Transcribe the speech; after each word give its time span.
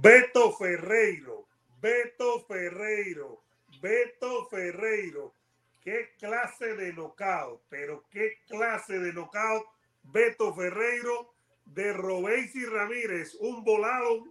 Beto 0.00 0.52
Ferreiro, 0.52 1.46
Beto 1.80 2.44
Ferreiro, 2.46 3.42
Beto 3.80 4.48
Ferreiro. 4.48 5.34
Qué 5.82 6.14
clase 6.18 6.74
de 6.76 6.92
knockout, 6.92 7.62
pero 7.68 8.04
qué 8.10 8.38
clase 8.48 8.98
de 8.98 9.12
knockout. 9.12 9.66
Beto 10.04 10.54
Ferreiro 10.54 11.34
de 11.66 11.92
Robesi 11.92 12.64
Ramírez, 12.64 13.34
un 13.40 13.62
volado 13.64 14.24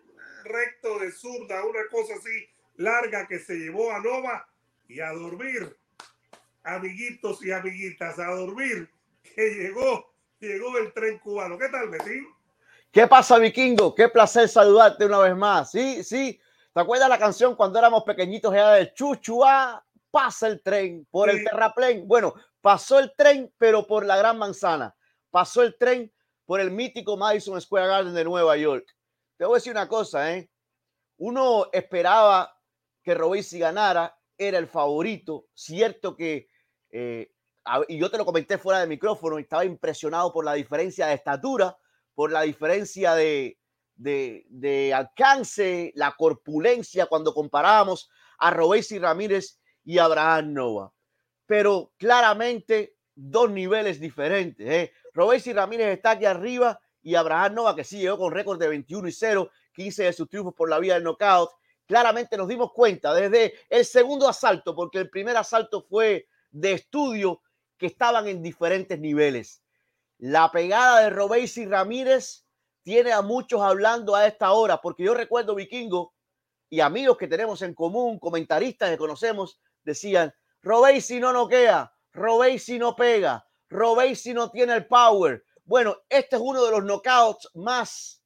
recto 0.44 1.00
de 1.00 1.12
zurda, 1.12 1.64
una 1.64 1.88
cosa 1.90 2.16
así 2.16 2.50
larga 2.76 3.28
que 3.28 3.40
se 3.40 3.56
llevó 3.56 3.92
a 3.92 4.00
Nova 4.00 4.48
y 4.88 5.00
a 5.00 5.12
dormir, 5.12 5.78
amiguitos 6.64 7.44
y 7.46 7.52
amiguitas, 7.52 8.18
a 8.20 8.32
dormir, 8.32 8.90
que 9.24 9.54
llegó, 9.54 10.12
llegó 10.40 10.78
el 10.80 10.92
tren 10.92 11.20
cubano. 11.20 11.58
¿Qué 11.58 11.70
tal, 11.70 11.90
Betín? 11.90 12.28
¿Qué 12.92 13.08
pasa, 13.08 13.38
vikingo? 13.38 13.96
Qué 13.96 14.10
placer 14.10 14.50
saludarte 14.50 15.06
una 15.06 15.20
vez 15.20 15.34
más. 15.34 15.72
Sí, 15.72 16.04
sí. 16.04 16.38
¿Te 16.74 16.82
acuerdas 16.82 17.08
la 17.08 17.18
canción 17.18 17.56
cuando 17.56 17.80
éramos 17.80 18.04
pequeñitos? 18.04 18.54
Era 18.54 18.74
de 18.74 18.94
Chuchua, 18.94 19.86
pasa 20.12 20.48
el 20.48 20.62
tren 20.62 21.08
por 21.10 21.30
el 21.30 21.42
terraplén. 21.42 22.06
Bueno, 22.06 22.34
pasó 22.60 23.00
el 23.00 23.14
tren, 23.16 23.54
pero 23.58 23.88
por 23.88 24.06
la 24.06 24.18
Gran 24.18 24.38
Manzana. 24.38 24.94
Pasó 25.30 25.64
el 25.64 25.78
tren 25.78 26.12
por 26.46 26.60
el 26.60 26.70
mítico 26.70 27.16
Madison 27.16 27.62
Square 27.62 27.88
Garden 27.88 28.14
de 28.14 28.26
Nueva 28.26 28.58
York. 28.58 28.86
Te 29.38 29.46
voy 29.46 29.56
a 29.56 29.60
decir 29.60 29.72
una 29.72 29.88
cosa, 29.88 30.34
¿eh? 30.34 30.50
Uno 31.18 31.70
esperaba 31.72 32.54
que 33.04 33.16
Robesi 33.16 33.58
ganara, 33.58 34.18
era 34.38 34.58
el 34.58 34.68
favorito. 34.68 35.46
Cierto 35.54 36.14
que, 36.18 36.50
eh, 36.90 37.32
y 37.88 37.98
yo 37.98 38.12
te 38.12 38.18
lo 38.18 38.26
comenté 38.26 38.58
fuera 38.58 38.82
de 38.82 38.88
micrófono, 38.88 39.38
estaba 39.38 39.64
impresionado 39.64 40.34
por 40.34 40.44
la 40.44 40.56
diferencia 40.56 41.08
de 41.08 41.14
estatura, 41.14 41.78
por 42.22 42.32
la 42.32 42.44
diferencia 42.44 43.16
de, 43.16 43.58
de, 43.96 44.94
alcance, 44.94 45.92
la 45.96 46.12
corpulencia 46.16 47.08
cuando 47.08 47.34
comparábamos 47.34 48.12
a 48.38 48.52
Robesi 48.52 49.00
Ramírez 49.00 49.60
y 49.84 49.98
Abraham 49.98 50.54
Nova. 50.54 50.94
Pero 51.48 51.94
claramente 51.98 52.94
dos 53.16 53.50
niveles 53.50 54.00
diferentes. 54.00 54.70
¿eh? 54.70 54.94
Robesi 55.16 55.52
Ramírez 55.52 55.88
está 55.96 56.12
aquí 56.12 56.26
arriba 56.26 56.80
y 57.02 57.16
Abraham 57.16 57.56
Nova, 57.56 57.76
que 57.76 57.84
sí 57.84 57.98
llegó 57.98 58.20
con 58.20 58.32
récord 58.32 58.60
de 58.60 58.68
21 58.68 59.08
y 59.08 59.12
0, 59.12 59.50
15 59.74 60.04
de 60.04 60.14
sus 60.14 60.30
triunfos 60.30 60.54
por 60.54 60.70
la 60.70 60.78
vía 60.78 60.94
del 60.94 61.04
knockout. 61.04 61.50
Claramente 61.88 62.38
nos 62.38 62.48
dimos 62.48 62.72
cuenta 62.72 63.16
desde 63.16 63.56
el 63.68 63.84
segundo 63.84 64.30
asalto, 64.30 64.76
porque 64.76 65.00
el 65.00 65.10
primer 65.10 65.38
asalto 65.38 65.82
fue 65.90 66.28
de 66.52 66.74
estudio, 66.74 67.42
que 67.80 67.88
estaban 67.88 68.28
en 68.28 68.44
diferentes 68.44 69.00
niveles. 69.00 69.61
La 70.22 70.52
pegada 70.52 71.00
de 71.00 71.10
Robesi 71.10 71.66
Ramírez 71.66 72.46
tiene 72.84 73.12
a 73.12 73.24
muchos 73.24 73.60
hablando 73.60 74.16
a 74.16 74.28
esta 74.28 74.52
hora, 74.52 74.80
porque 74.80 75.02
yo 75.02 75.16
recuerdo 75.16 75.56
Vikingo 75.56 76.14
y 76.70 76.80
amigos 76.80 77.18
que 77.18 77.28
tenemos 77.28 77.64
en 77.64 77.74
común, 77.74 78.20
comentaristas 78.20 78.92
que 78.92 79.00
conocemos, 79.00 79.60
decían, 79.84 80.32
Robesi 80.62 81.20
no 81.20 81.34
noquea, 81.34 81.92
Robesi 82.12 82.78
no 82.78 82.96
pega, 82.96 83.48
Robesi 83.68 84.32
no 84.32 84.52
tiene 84.52 84.76
el 84.76 84.86
power. 84.86 85.44
Bueno, 85.66 85.98
este 86.08 86.36
es 86.36 86.42
uno 86.46 86.64
de 86.66 86.70
los 86.70 86.84
knockouts 86.84 87.50
más 87.56 88.24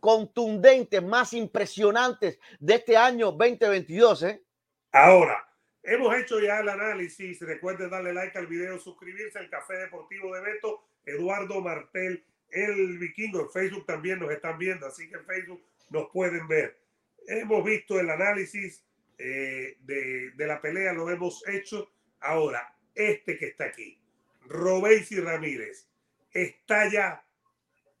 contundentes, 0.00 1.00
más 1.04 1.34
impresionantes 1.34 2.36
de 2.58 2.74
este 2.74 2.96
año 2.96 3.26
2022. 3.30 4.22
¿eh? 4.24 4.44
Ahora, 4.90 5.36
hemos 5.82 6.14
hecho 6.16 6.40
ya 6.40 6.60
el 6.60 6.68
análisis. 6.68 7.40
Recuerden 7.40 7.90
darle 7.90 8.12
like 8.12 8.36
al 8.38 8.46
video, 8.46 8.78
suscribirse 8.78 9.38
al 9.38 9.50
Café 9.50 9.76
Deportivo 9.76 10.34
de 10.34 10.40
Beto, 10.40 10.84
Eduardo 11.04 11.60
Martel, 11.60 12.24
el 12.50 12.98
vikingo. 12.98 13.40
En 13.40 13.50
Facebook 13.50 13.86
también 13.86 14.18
nos 14.18 14.30
están 14.30 14.58
viendo, 14.58 14.86
así 14.86 15.08
que 15.08 15.16
en 15.16 15.26
Facebook 15.26 15.62
nos 15.90 16.10
pueden 16.10 16.46
ver. 16.48 16.78
Hemos 17.26 17.64
visto 17.64 17.98
el 17.98 18.10
análisis 18.10 18.84
eh, 19.18 19.76
de, 19.80 20.30
de, 20.32 20.46
la 20.46 20.60
pelea, 20.60 20.92
lo 20.92 21.10
hemos 21.10 21.46
hecho. 21.48 21.90
Ahora, 22.20 22.74
este 22.94 23.38
que 23.38 23.46
está 23.46 23.66
aquí, 23.66 24.00
Robesi 24.46 25.20
Ramírez, 25.20 25.88
está 26.32 26.88
ya 26.90 27.24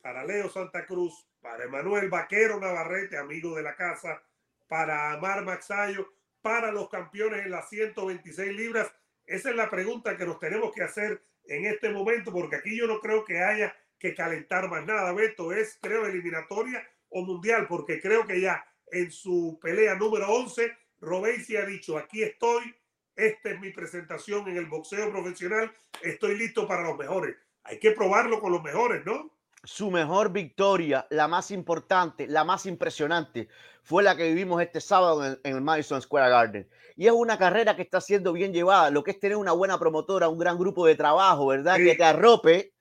para 0.02 0.24
Leo 0.24 0.48
Santa 0.48 0.86
Cruz, 0.86 1.26
para 1.40 1.64
Emanuel 1.64 2.08
Vaquero 2.08 2.58
Navarrete, 2.58 3.16
amigo 3.16 3.54
de 3.56 3.62
la 3.62 3.76
casa, 3.76 4.22
para 4.68 5.12
Amar 5.12 5.44
Maxayo, 5.44 6.12
para 6.48 6.72
los 6.72 6.88
campeones 6.88 7.44
en 7.44 7.50
las 7.50 7.68
126 7.68 8.56
libras. 8.56 8.90
Esa 9.26 9.50
es 9.50 9.54
la 9.54 9.68
pregunta 9.68 10.16
que 10.16 10.24
nos 10.24 10.38
tenemos 10.38 10.72
que 10.72 10.82
hacer 10.82 11.22
en 11.44 11.66
este 11.66 11.90
momento, 11.90 12.32
porque 12.32 12.56
aquí 12.56 12.74
yo 12.74 12.86
no 12.86 13.00
creo 13.00 13.22
que 13.22 13.38
haya 13.44 13.76
que 13.98 14.14
calentar 14.14 14.66
más 14.70 14.86
nada. 14.86 15.12
Beto 15.12 15.52
es, 15.52 15.78
creo, 15.82 16.06
eliminatoria 16.06 16.82
o 17.10 17.22
mundial, 17.22 17.66
porque 17.68 18.00
creo 18.00 18.26
que 18.26 18.40
ya 18.40 18.64
en 18.90 19.12
su 19.12 19.58
pelea 19.60 19.96
número 19.96 20.26
11, 20.26 20.74
Robesi 21.02 21.54
ha 21.56 21.66
dicho, 21.66 21.98
aquí 21.98 22.22
estoy, 22.22 22.74
esta 23.14 23.50
es 23.50 23.60
mi 23.60 23.70
presentación 23.70 24.48
en 24.48 24.56
el 24.56 24.64
boxeo 24.64 25.10
profesional, 25.10 25.70
estoy 26.00 26.38
listo 26.38 26.66
para 26.66 26.82
los 26.82 26.96
mejores. 26.96 27.36
Hay 27.64 27.78
que 27.78 27.90
probarlo 27.90 28.40
con 28.40 28.52
los 28.52 28.62
mejores, 28.62 29.04
¿no? 29.04 29.37
Su 29.64 29.90
mejor 29.90 30.32
victoria, 30.32 31.06
la 31.10 31.26
más 31.26 31.50
importante, 31.50 32.26
la 32.26 32.44
más 32.44 32.64
impresionante, 32.66 33.48
fue 33.82 34.02
la 34.02 34.16
que 34.16 34.28
vivimos 34.28 34.62
este 34.62 34.80
sábado 34.80 35.24
en 35.24 35.38
el, 35.42 35.60
Madison 35.60 36.00
Square 36.00 36.30
Garden. 36.30 36.70
Y 36.94 37.06
es 37.06 37.12
una 37.12 37.38
carrera 37.38 37.74
que 37.74 37.82
está 37.82 38.00
siendo 38.00 38.32
bien 38.32 38.52
llevada, 38.52 38.90
lo 38.90 39.02
que 39.02 39.12
es 39.12 39.20
tener 39.20 39.36
una 39.36 39.52
buena 39.52 39.78
promotora, 39.78 40.28
un 40.28 40.38
gran 40.38 40.58
grupo 40.58 40.86
de 40.86 40.94
trabajo, 40.94 41.46
¿verdad? 41.46 41.76
Que 41.76 41.94
te 41.94 42.04
arrope. 42.04 42.72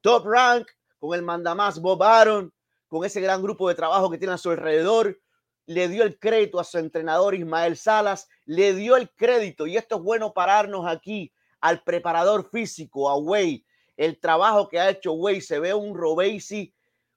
Top 0.00 0.26
Rank, 0.26 0.68
con 0.98 1.14
el 1.14 1.22
mandamás 1.22 1.80
Bob 1.80 2.02
Aaron, 2.02 2.52
con 2.86 3.04
ese 3.04 3.20
gran 3.20 3.42
grupo 3.42 3.68
de 3.68 3.74
trabajo 3.74 4.10
que 4.10 4.18
tiene 4.18 4.34
a 4.34 4.38
su 4.38 4.50
alrededor, 4.50 5.18
le 5.66 5.88
dio 5.88 6.04
el 6.04 6.18
crédito 6.18 6.60
a 6.60 6.64
su 6.64 6.78
entrenador 6.78 7.34
Ismael 7.34 7.76
Salas, 7.76 8.28
le 8.44 8.74
dio 8.74 8.96
el 8.96 9.10
crédito, 9.10 9.66
y 9.66 9.76
esto 9.76 9.96
es 9.96 10.02
bueno 10.02 10.32
pararnos 10.32 10.86
aquí, 10.86 11.32
al 11.60 11.82
preparador 11.82 12.48
físico, 12.48 13.10
a 13.10 13.16
Way, 13.16 13.65
el 13.96 14.20
trabajo 14.20 14.68
que 14.68 14.78
ha 14.78 14.90
hecho 14.90 15.12
Way, 15.12 15.40
se 15.40 15.58
ve 15.58 15.72
un 15.74 15.96
Robesi 15.96 16.72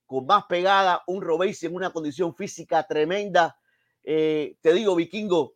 con 0.06 0.26
más 0.26 0.46
pegada, 0.46 1.04
un 1.08 1.22
Robesi 1.22 1.66
en 1.66 1.76
una 1.76 1.92
condición 1.92 2.34
física 2.36 2.84
tremenda. 2.88 3.58
Eh, 4.04 4.58
te 4.62 4.74
digo, 4.74 4.96
Vikingo, 4.96 5.56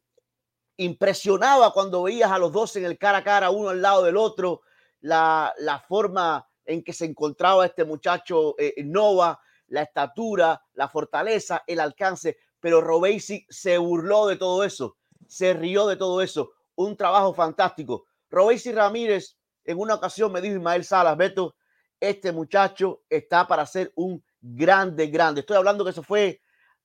impresionaba 0.77 1.71
cuando 1.71 2.03
veías 2.03 2.31
a 2.31 2.37
los 2.37 2.51
dos 2.51 2.75
en 2.75 2.85
el 2.85 2.97
cara 2.97 3.19
a 3.19 3.23
cara, 3.23 3.49
uno 3.49 3.69
al 3.69 3.81
lado 3.81 4.03
del 4.03 4.17
otro, 4.17 4.61
la, 5.01 5.53
la 5.57 5.79
forma 5.79 6.47
en 6.65 6.83
que 6.83 6.93
se 6.93 7.05
encontraba 7.05 7.65
este 7.65 7.83
muchacho 7.83 8.55
eh, 8.57 8.75
Nova, 8.83 9.39
la 9.67 9.83
estatura, 9.83 10.61
la 10.73 10.87
fortaleza, 10.87 11.63
el 11.67 11.79
alcance, 11.79 12.37
pero 12.59 12.81
Robesi 12.81 13.45
se 13.49 13.77
burló 13.77 14.27
de 14.27 14.37
todo 14.37 14.63
eso, 14.63 14.97
se 15.27 15.53
rió 15.53 15.87
de 15.87 15.95
todo 15.95 16.21
eso. 16.21 16.51
Un 16.75 16.95
trabajo 16.95 17.33
fantástico. 17.33 18.05
Robesi 18.29 18.71
Ramírez, 18.71 19.37
en 19.65 19.79
una 19.79 19.95
ocasión 19.95 20.31
me 20.31 20.41
dijo 20.41 20.55
Ismael 20.55 20.83
Salas, 20.83 21.17
Beto, 21.17 21.55
este 21.99 22.31
muchacho 22.31 23.03
está 23.09 23.47
para 23.47 23.65
ser 23.65 23.91
un 23.95 24.23
grande, 24.41 25.07
grande. 25.07 25.41
Estoy 25.41 25.57
hablando 25.57 25.83
que 25.83 25.91
eso 25.91 26.03
fue 26.03 26.41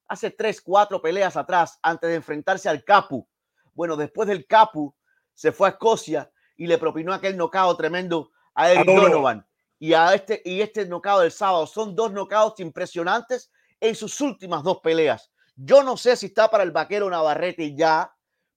hace 0.06 0.31
tres, 0.31 0.61
cuatro 0.61 1.03
peleas 1.03 1.37
atrás, 1.37 1.78
antes 1.83 2.09
de 2.09 2.16
enfrentarse 2.16 2.69
al 2.69 2.84
Capu. 2.84 3.28
Bueno, 3.75 3.97
después 3.97 4.28
del 4.28 4.47
Capu, 4.47 4.94
se 5.34 5.53
fue 5.53 5.69
a 5.69 5.71
Escocia 5.72 6.31
y 6.56 6.66
le 6.66 6.78
propinó 6.78 7.12
aquel 7.12 7.37
nocao 7.37 7.77
tremendo 7.77 8.31
a 8.55 8.71
Eric 8.71 8.87
Donovan. 8.87 9.47
Y, 9.78 9.93
a 9.93 10.15
este, 10.15 10.43
y 10.45 10.60
este 10.60 10.87
nocao 10.87 11.21
del 11.21 11.31
sábado 11.31 11.66
son 11.66 11.95
dos 11.95 12.10
knockouts 12.10 12.59
impresionantes 12.60 13.53
en 13.81 13.95
sus 13.95 14.21
últimas 14.21 14.62
dos 14.65 14.81
peleas. 14.81 15.31
Yo 15.55 15.83
no 15.83 15.97
sé 15.97 16.16
si 16.16 16.27
está 16.27 16.50
para 16.50 16.65
el 16.65 16.72
vaquero 16.72 17.09
Navarrete 17.09 17.75
ya, 17.75 18.12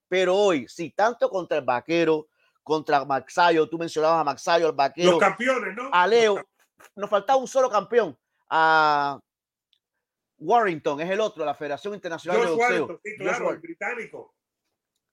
pero 0.07 0.35
hoy, 0.35 0.67
si 0.67 0.91
tanto 0.91 1.29
contra 1.29 1.57
el 1.57 1.65
vaquero, 1.65 2.27
contra 2.63 3.03
Maxayo, 3.05 3.67
tú 3.67 3.77
mencionabas 3.77 4.21
a 4.21 4.23
Maxayo, 4.23 4.67
el 4.67 4.75
vaquero. 4.75 5.11
Los 5.11 5.19
campeones, 5.19 5.75
¿no? 5.75 5.89
A 5.91 6.07
Leo, 6.07 6.41
nos 6.95 7.09
faltaba 7.09 7.39
un 7.39 7.47
solo 7.47 7.69
campeón, 7.69 8.17
a 8.49 9.19
Warrington, 10.37 11.01
es 11.01 11.09
el 11.09 11.19
otro, 11.19 11.45
la 11.45 11.53
Federación 11.53 11.93
Internacional 11.93 12.41
de 12.41 12.51
Boxeo. 12.51 12.99
sí, 13.03 13.15
claro, 13.17 13.51
el 13.51 13.59
británico. 13.59 14.33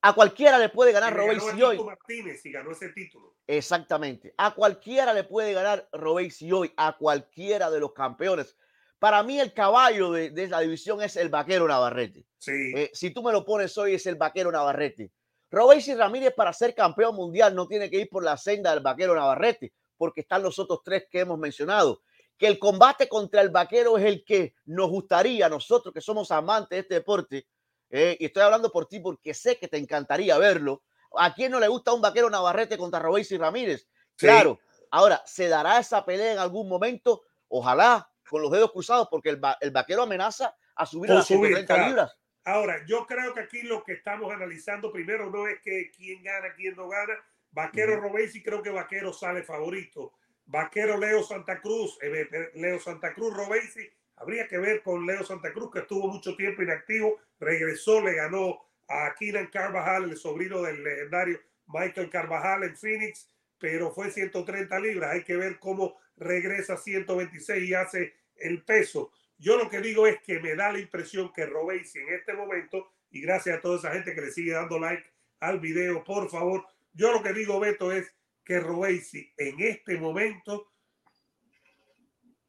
A 0.00 0.12
cualquiera 0.12 0.58
le 0.58 0.68
puede 0.68 0.92
ganar 0.92 1.14
Robey 1.14 1.38
hoy. 1.60 1.82
Martínez 1.82 2.44
y 2.46 2.52
ganó 2.52 2.70
ese 2.70 2.90
título. 2.90 3.36
Exactamente. 3.46 4.32
A 4.36 4.54
cualquiera 4.54 5.12
le 5.12 5.24
puede 5.24 5.52
ganar 5.52 5.88
Robey 5.92 6.30
hoy, 6.52 6.72
a 6.76 6.96
cualquiera 6.96 7.68
de 7.68 7.80
los 7.80 7.92
campeones. 7.92 8.56
Para 8.98 9.22
mí 9.22 9.40
el 9.40 9.52
caballo 9.52 10.12
de, 10.12 10.48
la 10.48 10.60
división 10.60 11.02
es 11.02 11.16
el 11.16 11.28
vaquero 11.28 11.66
Navarrete. 11.66 12.26
Sí. 12.38 12.72
Eh, 12.74 12.90
si 12.94 13.10
tú 13.10 13.22
me 13.22 13.32
lo 13.32 13.44
pones 13.44 13.76
hoy 13.76 13.94
es 13.94 14.06
el 14.06 14.14
vaquero 14.14 14.52
Navarrete. 14.52 15.12
Robesi 15.50 15.94
Ramírez 15.94 16.34
para 16.34 16.52
ser 16.52 16.74
campeón 16.74 17.14
mundial 17.14 17.54
no 17.54 17.66
tiene 17.66 17.90
que 17.90 18.00
ir 18.00 18.08
por 18.08 18.22
la 18.22 18.36
senda 18.36 18.70
del 18.70 18.80
vaquero 18.80 19.14
Navarrete, 19.14 19.72
porque 19.96 20.20
están 20.20 20.42
los 20.42 20.58
otros 20.58 20.80
tres 20.84 21.06
que 21.10 21.20
hemos 21.20 21.38
mencionado. 21.38 22.02
Que 22.36 22.46
el 22.46 22.58
combate 22.58 23.08
contra 23.08 23.40
el 23.40 23.50
vaquero 23.50 23.98
es 23.98 24.04
el 24.04 24.24
que 24.24 24.54
nos 24.66 24.88
gustaría, 24.90 25.48
nosotros 25.48 25.92
que 25.92 26.00
somos 26.00 26.30
amantes 26.30 26.70
de 26.70 26.78
este 26.80 26.94
deporte, 26.94 27.46
eh, 27.90 28.16
y 28.20 28.26
estoy 28.26 28.42
hablando 28.42 28.70
por 28.70 28.86
ti 28.86 29.00
porque 29.00 29.32
sé 29.32 29.58
que 29.58 29.68
te 29.68 29.78
encantaría 29.78 30.36
verlo. 30.38 30.82
¿A 31.16 31.34
quién 31.34 31.50
no 31.50 31.58
le 31.58 31.68
gusta 31.68 31.92
un 31.92 32.02
vaquero 32.02 32.28
Navarrete 32.28 32.76
contra 32.76 33.00
Robesi 33.00 33.38
Ramírez? 33.38 33.88
Claro. 34.16 34.60
Ahora, 34.90 35.22
¿se 35.24 35.48
dará 35.48 35.78
esa 35.78 36.04
pelea 36.04 36.32
en 36.32 36.38
algún 36.38 36.68
momento? 36.68 37.22
Ojalá, 37.48 38.10
con 38.28 38.42
los 38.42 38.50
dedos 38.50 38.72
cruzados, 38.72 39.08
porque 39.10 39.30
el, 39.30 39.40
el 39.60 39.70
vaquero 39.70 40.02
amenaza 40.02 40.54
a 40.76 40.86
subir 40.86 41.10
a 41.10 41.14
las 41.14 41.26
130 41.26 41.88
libras. 41.88 42.17
Ahora, 42.48 42.82
yo 42.86 43.06
creo 43.06 43.34
que 43.34 43.40
aquí 43.40 43.60
lo 43.60 43.84
que 43.84 43.92
estamos 43.92 44.32
analizando 44.32 44.90
primero 44.90 45.28
no 45.28 45.46
es 45.46 45.60
que 45.60 45.90
quién 45.94 46.22
gana, 46.22 46.54
quién 46.56 46.74
no 46.76 46.88
gana. 46.88 47.12
Vaquero 47.50 48.00
y 48.32 48.42
creo 48.42 48.62
que 48.62 48.70
Vaquero 48.70 49.12
sale 49.12 49.42
favorito. 49.42 50.14
Vaquero 50.46 50.96
Leo 50.96 51.22
Santa 51.22 51.60
Cruz, 51.60 51.98
eh, 52.00 52.26
Leo 52.54 52.80
Santa 52.80 53.12
Cruz 53.12 53.36
Robesi, 53.36 53.86
habría 54.16 54.48
que 54.48 54.56
ver 54.56 54.82
con 54.82 55.04
Leo 55.04 55.24
Santa 55.24 55.52
Cruz 55.52 55.70
que 55.70 55.80
estuvo 55.80 56.08
mucho 56.08 56.34
tiempo 56.36 56.62
inactivo, 56.62 57.18
regresó, 57.38 58.00
le 58.00 58.14
ganó 58.14 58.58
a 58.88 59.14
Keenan 59.18 59.48
Carvajal, 59.48 60.04
el 60.04 60.16
sobrino 60.16 60.62
del 60.62 60.82
legendario 60.82 61.38
Michael 61.66 62.08
Carvajal 62.08 62.62
en 62.62 62.74
Phoenix, 62.78 63.30
pero 63.58 63.92
fue 63.92 64.10
130 64.10 64.80
libras. 64.80 65.12
Hay 65.12 65.22
que 65.22 65.36
ver 65.36 65.58
cómo 65.58 65.98
regresa 66.16 66.78
126 66.78 67.68
y 67.68 67.74
hace 67.74 68.14
el 68.36 68.64
peso. 68.64 69.12
Yo 69.38 69.56
lo 69.56 69.70
que 69.70 69.81
digo 69.81 70.06
es 70.06 70.20
que 70.20 70.40
me 70.40 70.55
da 70.55 70.73
la 70.73 70.81
impresión 70.81 71.32
que 71.32 71.46
Robesi 71.46 71.99
en 72.00 72.12
este 72.14 72.32
momento, 72.35 72.93
y 73.11 73.20
gracias 73.20 73.58
a 73.58 73.61
toda 73.61 73.79
esa 73.79 73.93
gente 73.93 74.14
que 74.14 74.20
le 74.20 74.31
sigue 74.31 74.52
dando 74.52 74.79
like 74.79 75.05
al 75.40 75.61
video, 75.61 76.02
por 76.05 76.29
favor, 76.29 76.67
yo 76.93 77.12
lo 77.12 77.23
que 77.23 77.32
digo, 77.32 77.61
Beto, 77.61 77.93
es 77.93 78.12
que 78.44 78.61
Robesi 78.61 79.32
en 79.37 79.61
este 79.61 79.96
momento 79.96 80.73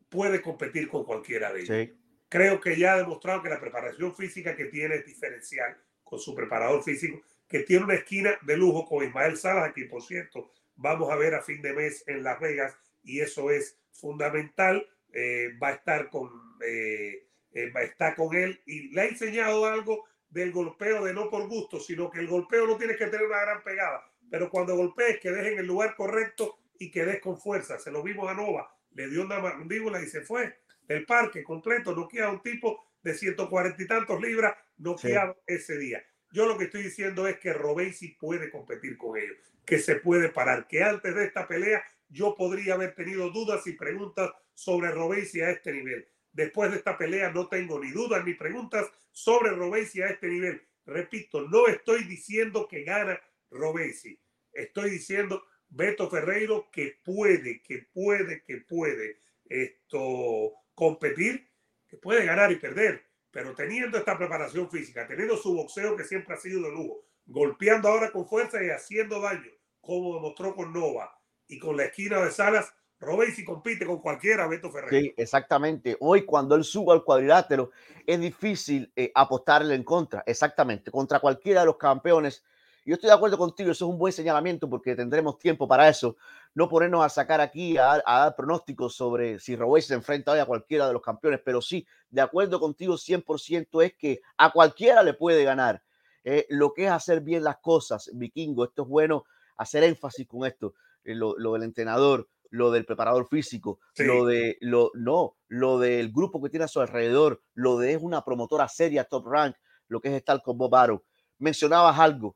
puede 0.10 0.42
competir 0.42 0.90
con 0.90 1.04
cualquiera 1.04 1.54
de 1.54 1.62
ellos. 1.62 1.96
Creo 2.28 2.60
que 2.60 2.78
ya 2.78 2.94
ha 2.94 2.98
demostrado 2.98 3.44
que 3.44 3.50
la 3.50 3.60
preparación 3.60 4.16
física 4.16 4.56
que 4.56 4.66
tiene 4.66 4.96
es 4.96 5.06
diferencial 5.06 5.78
con 6.04 6.20
su 6.20 6.34
preparador 6.34 6.84
físico, 6.84 7.22
que 7.48 7.60
tiene 7.60 7.86
una 7.86 7.96
esquina 7.96 8.38
de 8.42 8.58
lujo 8.58 8.88
con 8.88 9.04
Ismael 9.04 9.38
Salas, 9.38 9.70
aquí 9.70 9.86
por 9.86 10.02
cierto 10.02 10.52
vamos 10.76 11.12
a 11.12 11.16
ver 11.16 11.36
a 11.36 11.42
fin 11.42 11.62
de 11.62 11.74
mes 11.74 12.04
en 12.08 12.24
Las 12.24 12.40
Vegas 12.40 12.76
y 13.04 13.20
eso 13.20 13.52
es 13.52 13.78
fundamental. 13.92 14.88
Eh, 15.14 15.58
va 15.62 15.70
a 15.70 15.74
estar 15.74 16.10
con 16.10 16.30
eh, 16.66 17.26
eh, 17.54 17.72
va 17.72 17.80
a 17.80 17.84
estar 17.84 18.16
con 18.16 18.36
él 18.36 18.62
y 18.66 18.90
le 18.94 19.02
ha 19.02 19.06
enseñado 19.06 19.66
algo 19.66 20.06
del 20.30 20.52
golpeo 20.52 21.04
de 21.04 21.14
no 21.14 21.30
por 21.30 21.48
gusto, 21.48 21.80
sino 21.80 22.10
que 22.12 22.20
el 22.20 22.28
golpeo 22.28 22.68
no 22.68 22.78
tiene 22.78 22.96
que 22.96 23.08
tener 23.08 23.26
una 23.26 23.42
gran 23.42 23.64
pegada, 23.64 24.04
pero 24.30 24.50
cuando 24.50 24.76
golpees 24.76 25.20
que 25.20 25.32
dejes 25.32 25.54
en 25.54 25.60
el 25.60 25.66
lugar 25.66 25.96
correcto 25.96 26.60
y 26.78 26.92
que 26.92 27.06
des 27.06 27.20
con 27.20 27.40
fuerza. 27.40 27.80
Se 27.80 27.92
lo 27.92 28.04
vimos 28.04 28.30
a 28.30 28.36
Nova, 28.36 28.72
le 28.94 29.10
dio 29.10 29.24
una 29.24 29.40
mandíbula 29.40 30.02
y 30.02 30.08
se 30.08 30.22
fue 30.22 30.60
del 30.88 31.06
parque 31.06 31.44
completo, 31.44 31.96
no 31.96 32.08
queda 32.08 32.32
un 32.32 32.42
tipo 32.42 32.86
de 33.02 33.14
140 33.14 33.82
y 33.82 33.88
tantos 33.88 34.22
libras, 34.22 34.56
no 34.78 34.96
queda 34.96 35.36
ese 35.48 35.78
día. 35.78 36.04
Yo 36.32 36.46
lo 36.46 36.58
que 36.58 36.66
estoy 36.66 36.84
diciendo 36.84 37.28
es 37.28 37.40
que 37.40 37.54
Robesi 37.54 38.10
puede 38.10 38.52
competir 38.52 38.98
con 38.98 39.18
ellos, 39.18 39.38
que 39.66 39.80
se 39.80 39.96
puede 39.96 40.30
parar, 40.30 40.68
que 40.68 40.84
antes 40.84 41.16
de 41.16 41.26
esta 41.26 41.48
pelea 41.48 41.84
yo 42.10 42.36
podría 42.36 42.74
haber 42.74 42.96
tenido 42.96 43.30
dudas 43.30 43.66
y 43.68 43.74
preguntas 43.74 44.32
sobre 44.54 44.92
Robesi 44.92 45.42
a 45.42 45.52
este 45.52 45.72
nivel. 45.72 46.08
Después 46.32 46.72
de 46.72 46.78
esta 46.78 46.98
pelea 46.98 47.32
no 47.32 47.48
tengo 47.48 47.80
ni 47.80 47.92
dudas 47.92 48.26
ni 48.26 48.34
preguntas 48.34 48.88
sobre 49.12 49.52
Robesi 49.52 50.02
a 50.02 50.08
este 50.08 50.28
nivel. 50.28 50.62
Repito, 50.86 51.42
no 51.48 51.68
estoy 51.68 52.04
diciendo 52.06 52.68
que 52.68 52.84
gana 52.84 53.20
Robesi. 53.52 54.20
Estoy 54.52 54.90
diciendo 54.92 55.46
Beto 55.70 56.10
Ferreiro 56.10 56.70
que 56.72 56.98
puede, 57.04 57.62
que 57.62 57.88
puede, 57.94 58.44
que 58.44 58.58
puede 58.58 59.22
esto 59.46 60.54
competir, 60.74 61.48
que 61.88 61.98
puede 61.98 62.26
ganar 62.26 62.52
y 62.52 62.56
perder, 62.56 63.04
pero 63.32 63.54
teniendo 63.54 63.98
esta 63.98 64.18
preparación 64.18 64.70
física, 64.70 65.08
teniendo 65.08 65.38
su 65.38 65.54
boxeo 65.54 65.96
que 65.96 66.04
siempre 66.04 66.34
ha 66.34 66.38
sido 66.38 66.64
de 66.64 66.72
lujo, 66.72 67.06
golpeando 67.26 67.88
ahora 67.88 68.12
con 68.12 68.28
fuerza 68.28 68.64
y 68.64 68.70
haciendo 68.70 69.20
daño, 69.22 69.52
como 69.80 70.16
demostró 70.16 70.56
con 70.56 70.74
Nova 70.74 71.19
y 71.50 71.60
con 71.60 71.76
la 71.76 71.86
esquina 71.86 72.20
de 72.22 72.32
Salas, 72.32 72.72
Robesi 73.00 73.44
compite 73.44 73.86
con 73.86 74.00
cualquiera, 74.00 74.48
Beto 74.48 74.72
Ferreira. 74.72 75.00
Sí, 75.00 75.14
exactamente. 75.18 75.98
Hoy 76.00 76.24
cuando 76.24 76.56
él 76.56 76.64
suba 76.64 76.94
al 76.94 77.04
cuadrilátero 77.04 77.72
es 78.06 78.20
difícil 78.20 78.92
eh, 78.96 79.12
apostarle 79.16 79.74
en 79.74 79.84
contra, 79.84 80.24
exactamente, 80.26 80.92
contra 80.92 81.20
cualquiera 81.20 81.62
de 81.62 81.66
los 81.68 81.78
campeones. 81.78 82.44
Yo 82.86 82.96
estoy 82.96 83.10
de 83.10 83.16
acuerdo 83.16 83.38
contigo, 83.38 83.72
eso 83.72 83.86
es 83.86 83.92
un 83.92 83.98
buen 83.98 84.14
señalamiento 84.14 84.70
porque 84.70 84.96
tendremos 84.96 85.40
tiempo 85.40 85.68
para 85.68 85.90
eso. 85.90 86.18
No 86.54 86.70
ponernos 86.70 87.04
a 87.04 87.10
sacar 87.10 87.42
aquí 87.42 87.78
a, 87.78 88.02
dar 88.06 88.36
pronósticos 88.36 88.96
sobre 88.96 89.40
si 89.40 89.56
Robesi 89.56 89.90
se 89.90 89.94
enfrenta 89.96 90.32
hoy 90.32 90.40
a 90.40 90.46
cualquiera 90.46 90.88
de 90.88 90.94
los 90.94 91.02
campeones, 91.02 91.42
pero 91.44 91.62
sí, 91.62 91.88
de 92.10 92.22
acuerdo 92.22 92.60
contigo 92.60 92.96
100% 92.96 93.84
es 93.86 93.94
que 93.96 94.22
a 94.38 94.52
cualquiera 94.52 95.04
le 95.04 95.14
puede 95.14 95.44
ganar. 95.44 95.82
Eh, 96.24 96.46
lo 96.50 96.74
que 96.74 96.86
es 96.86 96.92
hacer 96.92 97.22
bien 97.22 97.44
las 97.44 97.58
cosas, 97.58 98.10
vikingo, 98.14 98.66
esto 98.66 98.84
es 98.84 98.88
bueno 98.90 99.24
hacer 99.60 99.84
énfasis 99.84 100.28
con 100.28 100.46
esto, 100.46 100.74
eh, 101.04 101.16
lo 101.16 101.54
del 101.54 101.64
entrenador, 101.64 102.28
lo 102.50 102.72
del 102.72 102.86
preparador 102.86 103.28
físico, 103.28 103.80
lo 103.98 104.26
de 104.26 104.58
lo 104.62 104.92
no, 104.96 105.38
lo 105.48 105.80
del 105.80 106.12
grupo 106.12 106.42
que 106.42 106.50
tiene 106.50 106.66
a 106.66 106.68
su 106.68 106.80
alrededor, 106.80 107.42
lo 107.54 107.78
de 107.78 107.94
es 107.94 108.02
una 108.02 108.24
promotora 108.24 108.68
seria 108.68 109.04
top 109.04 109.28
rank, 109.28 109.56
lo 109.88 110.02
que 110.02 110.10
es 110.10 110.16
estar 110.16 110.42
con 110.42 110.58
Bob 110.58 110.76
Arrow. 110.76 111.04
Mencionabas 111.38 111.98
algo. 112.00 112.36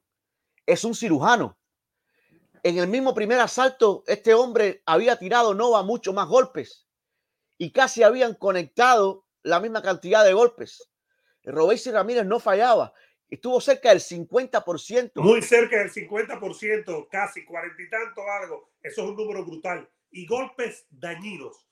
Es 0.65 0.83
un 0.83 0.95
cirujano. 0.95 1.57
En 2.61 2.77
el 2.77 2.87
mismo 2.87 3.13
primer 3.13 3.39
asalto, 3.39 4.03
este 4.07 4.33
hombre 4.33 4.81
había 4.85 5.17
tirado 5.17 5.53
Nova 5.53 5.83
mucho 5.83 6.13
más 6.13 6.27
golpes 6.27 6.87
y 7.57 7.71
casi 7.71 8.03
habían 8.03 8.35
conectado 8.35 9.25
la 9.41 9.59
misma 9.59 9.81
cantidad 9.81 10.23
de 10.23 10.33
golpes. 10.33 10.89
Robesi 11.43 11.91
Ramírez 11.91 12.25
no 12.25 12.39
fallaba. 12.39 12.93
Estuvo 13.33 13.59
cerca 13.59 13.89
del 13.89 13.99
50%. 13.99 15.13
Muy 15.15 15.41
cerca 15.41 15.79
del 15.79 15.91
50%, 15.91 17.07
casi 17.09 17.43
cuarenta 17.43 17.81
y 17.81 17.89
tanto 17.89 18.21
algo. 18.29 18.69
Eso 18.79 19.01
es 19.01 19.09
un 19.09 19.15
número 19.15 19.43
brutal 19.43 19.89
y 20.11 20.27
golpes 20.27 20.85
dañinos. 20.91 21.67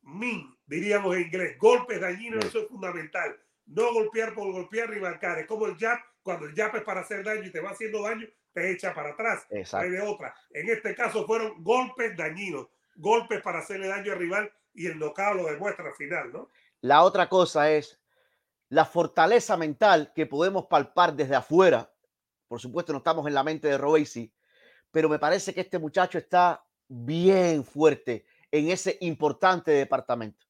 Min, 0.00 0.56
diríamos 0.64 1.14
en 1.14 1.24
inglés, 1.24 1.58
golpes 1.58 2.00
dañinos, 2.00 2.42
eso 2.46 2.60
es 2.60 2.68
fundamental. 2.68 3.38
No 3.66 3.92
golpear 3.92 4.32
por 4.32 4.50
golpear 4.50 4.88
ni 4.88 4.98
marcar. 4.98 5.38
Es 5.38 5.46
como 5.46 5.66
el 5.66 5.76
jab, 5.76 5.98
cuando 6.22 6.46
el 6.46 6.54
jab 6.54 6.74
es 6.74 6.82
para 6.82 7.02
hacer 7.02 7.22
daño 7.22 7.44
y 7.44 7.52
te 7.52 7.60
va 7.60 7.72
haciendo 7.72 8.00
daño, 8.00 8.26
te 8.54 8.70
echa 8.70 8.94
para 8.94 9.10
atrás. 9.10 9.46
Hay 9.74 9.90
de 9.90 10.00
otra. 10.00 10.34
En 10.52 10.70
este 10.70 10.94
caso 10.94 11.26
fueron 11.26 11.62
golpes 11.62 12.16
dañinos, 12.16 12.68
golpes 12.96 13.42
para 13.42 13.58
hacerle 13.58 13.88
daño 13.88 14.12
al 14.12 14.18
rival 14.18 14.50
y 14.72 14.86
el 14.86 14.98
knockout 14.98 15.36
lo 15.36 15.44
demuestra 15.50 15.86
al 15.86 15.94
final, 15.96 16.32
¿no? 16.32 16.48
La 16.80 17.02
otra 17.02 17.28
cosa 17.28 17.70
es 17.70 18.00
la 18.74 18.84
fortaleza 18.84 19.56
mental 19.56 20.12
que 20.16 20.26
podemos 20.26 20.66
palpar 20.66 21.14
desde 21.14 21.36
afuera. 21.36 21.88
Por 22.48 22.60
supuesto, 22.60 22.92
no 22.92 22.98
estamos 22.98 23.24
en 23.28 23.34
la 23.34 23.44
mente 23.44 23.68
de 23.68 23.78
Robesi, 23.78 24.34
pero 24.90 25.08
me 25.08 25.20
parece 25.20 25.54
que 25.54 25.60
este 25.60 25.78
muchacho 25.78 26.18
está 26.18 26.66
bien 26.88 27.64
fuerte 27.64 28.26
en 28.50 28.70
ese 28.70 28.98
importante 29.00 29.70
departamento. 29.70 30.44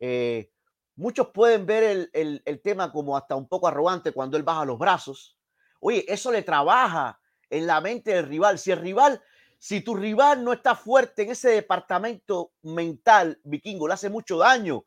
Eh, 0.00 0.50
muchos 0.96 1.28
pueden 1.28 1.64
ver 1.64 2.10
el, 2.12 2.60
tema 2.60 2.90
como 2.90 3.16
hasta 3.16 3.36
un 3.36 3.46
poco 3.46 3.68
arrogante 3.68 4.10
cuando 4.10 4.36
él 4.36 4.42
baja 4.42 4.64
los 4.64 4.76
brazos. 4.76 5.38
Oye, 5.78 6.04
eso 6.08 6.32
le 6.32 6.42
trabaja 6.42 7.20
en 7.50 7.68
la 7.68 7.80
mente 7.80 8.14
del 8.14 8.26
rival. 8.26 8.58
Si 8.58 8.72
el 8.72 8.80
rival, 8.80 9.22
si 9.60 9.80
tu 9.80 9.94
rival 9.94 10.42
no 10.42 10.52
está 10.52 10.74
fuerte 10.74 11.22
en 11.22 11.30
ese 11.30 11.50
departamento 11.50 12.50
mental, 12.62 13.38
vikingo, 13.44 13.86
le 13.86 13.94
hace 13.94 14.10
mucho 14.10 14.38
daño 14.38 14.84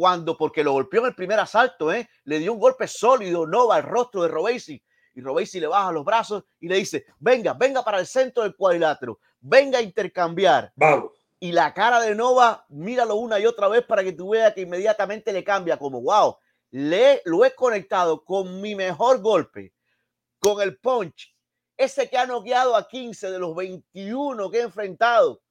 cuando, 0.00 0.34
porque 0.34 0.64
lo 0.64 0.72
golpeó 0.72 1.00
en 1.00 1.08
el 1.08 1.14
primer 1.14 1.38
asalto, 1.38 1.92
¿eh? 1.92 2.08
le 2.24 2.38
dio 2.38 2.54
un 2.54 2.58
golpe 2.58 2.88
sólido, 2.88 3.46
no 3.46 3.70
al 3.70 3.82
rostro 3.82 4.22
de 4.22 4.28
Robesi. 4.28 4.82
Y 5.14 5.20
Robesi 5.20 5.60
le 5.60 5.66
baja 5.66 5.92
los 5.92 6.04
brazos 6.06 6.44
y 6.58 6.68
le 6.68 6.76
dice, 6.76 7.04
venga, 7.18 7.52
venga 7.52 7.84
para 7.84 7.98
el 7.98 8.06
centro 8.06 8.42
del 8.42 8.56
cuadrilátero 8.56 9.20
venga 9.40 9.78
a 9.78 9.82
intercambiar. 9.82 10.72
Vamos. 10.76 11.12
Y 11.38 11.52
la 11.52 11.72
cara 11.72 12.00
de 12.00 12.14
Nova, 12.14 12.66
míralo 12.68 13.16
una 13.16 13.38
y 13.38 13.46
otra 13.46 13.68
vez 13.68 13.84
para 13.84 14.04
que 14.04 14.12
tú 14.12 14.30
veas 14.30 14.52
que 14.52 14.62
inmediatamente 14.62 15.32
le 15.32 15.42
cambia 15.42 15.78
como, 15.78 16.02
wow, 16.02 16.36
le, 16.70 17.22
lo 17.24 17.44
he 17.44 17.54
conectado 17.54 18.24
con 18.24 18.60
mi 18.60 18.74
mejor 18.74 19.20
golpe, 19.20 19.72
con 20.38 20.60
el 20.60 20.78
punch, 20.78 21.34
ese 21.76 22.10
que 22.10 22.18
ha 22.18 22.26
noqueado 22.26 22.76
a 22.76 22.86
15 22.86 23.30
de 23.30 23.38
los 23.38 23.54
21 23.54 24.50
que 24.50 24.58
he 24.58 24.62
enfrentado. 24.62 25.42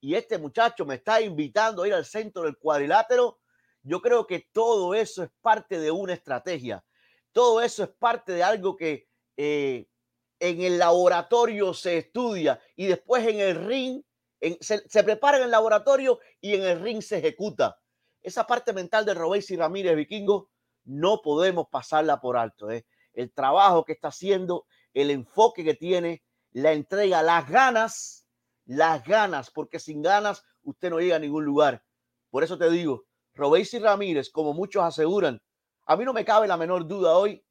Y 0.00 0.14
este 0.14 0.38
muchacho 0.38 0.86
me 0.86 0.94
está 0.94 1.20
invitando 1.20 1.82
a 1.82 1.88
ir 1.88 1.94
al 1.94 2.06
centro 2.06 2.44
del 2.44 2.56
cuadrilátero. 2.56 3.38
Yo 3.82 4.00
creo 4.00 4.26
que 4.26 4.48
todo 4.52 4.94
eso 4.94 5.22
es 5.22 5.30
parte 5.40 5.78
de 5.78 5.90
una 5.90 6.14
estrategia. 6.14 6.84
Todo 7.32 7.60
eso 7.60 7.84
es 7.84 7.90
parte 7.90 8.32
de 8.32 8.42
algo 8.42 8.76
que 8.76 9.08
eh, 9.36 9.88
en 10.40 10.60
el 10.62 10.78
laboratorio 10.78 11.74
se 11.74 11.98
estudia 11.98 12.60
y 12.76 12.86
después 12.86 13.26
en 13.26 13.40
el 13.40 13.66
ring 13.66 14.02
se, 14.60 15.02
prepara 15.02 15.38
en 15.38 15.44
el 15.44 15.50
laboratorio 15.50 16.20
y 16.40 16.54
en 16.54 16.62
el 16.62 16.80
ring 16.80 17.02
se 17.02 17.18
ejecuta. 17.18 17.80
Esa 18.22 18.46
parte 18.46 18.72
mental 18.72 19.04
de 19.04 19.14
Robesi 19.14 19.56
Ramírez 19.56 19.96
Vikingo 19.96 20.50
no 20.84 21.20
podemos 21.22 21.68
pasarla 21.68 22.20
por 22.20 22.36
alto. 22.36 22.70
¿eh? 22.70 22.86
El 23.12 23.32
trabajo 23.32 23.84
que 23.84 23.92
está 23.92 24.08
haciendo, 24.08 24.66
el 24.94 25.10
enfoque 25.10 25.64
que 25.64 25.74
tiene, 25.74 26.22
la 26.52 26.72
entrega, 26.72 27.22
las 27.22 27.48
ganas, 27.48 28.26
las 28.64 29.04
ganas, 29.04 29.50
porque 29.50 29.78
sin 29.78 30.02
ganas 30.02 30.44
usted 30.62 30.90
no 30.90 31.00
llega 31.00 31.16
a 31.16 31.20
ningún 31.20 31.44
lugar. 31.44 31.84
Por 32.30 32.44
eso 32.44 32.58
te 32.58 32.70
digo, 32.70 33.06
Robesi 33.38 33.78
Ramírez, 33.78 34.30
como 34.30 34.52
muchos 34.52 34.82
aseguran, 34.82 35.40
a 35.86 35.96
mí 35.96 36.04
no 36.04 36.12
me 36.12 36.24
cabe 36.24 36.48
la 36.48 36.56
menor 36.56 36.86
duda 36.86 37.16
hoy 37.16 37.42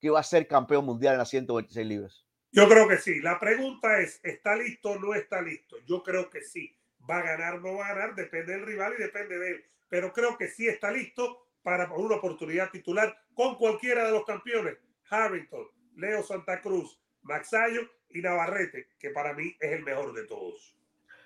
que 0.00 0.10
va 0.10 0.20
a 0.20 0.24
ser 0.24 0.48
campeón 0.48 0.86
mundial 0.86 1.12
en 1.12 1.18
las 1.18 1.28
126 1.28 1.86
libras. 1.86 2.26
Yo 2.50 2.68
creo 2.68 2.88
que 2.88 2.96
sí. 2.96 3.20
La 3.20 3.38
pregunta 3.38 4.00
es, 4.00 4.20
¿está 4.22 4.56
listo 4.56 4.90
o 4.90 4.98
no 4.98 5.14
está 5.14 5.42
listo? 5.42 5.76
Yo 5.86 6.02
creo 6.02 6.30
que 6.30 6.40
sí. 6.40 6.74
¿Va 7.08 7.18
a 7.18 7.22
ganar 7.22 7.54
o 7.54 7.60
no 7.60 7.74
va 7.74 7.88
a 7.88 7.94
ganar? 7.94 8.14
Depende 8.14 8.52
del 8.52 8.64
rival 8.64 8.94
y 8.98 9.02
depende 9.02 9.38
de 9.38 9.50
él. 9.50 9.64
Pero 9.88 10.12
creo 10.12 10.38
que 10.38 10.48
sí 10.48 10.66
está 10.66 10.90
listo 10.90 11.46
para 11.62 11.92
una 11.92 12.16
oportunidad 12.16 12.70
titular 12.70 13.14
con 13.34 13.56
cualquiera 13.56 14.06
de 14.06 14.12
los 14.12 14.24
campeones, 14.24 14.78
Harrington, 15.10 15.66
Leo 15.96 16.22
Santa 16.22 16.60
Cruz, 16.60 16.98
Maxayo 17.22 17.82
y 18.10 18.20
Navarrete, 18.20 18.88
que 18.98 19.10
para 19.10 19.34
mí 19.34 19.54
es 19.60 19.72
el 19.72 19.82
mejor 19.82 20.14
de 20.14 20.24
todos. 20.24 20.74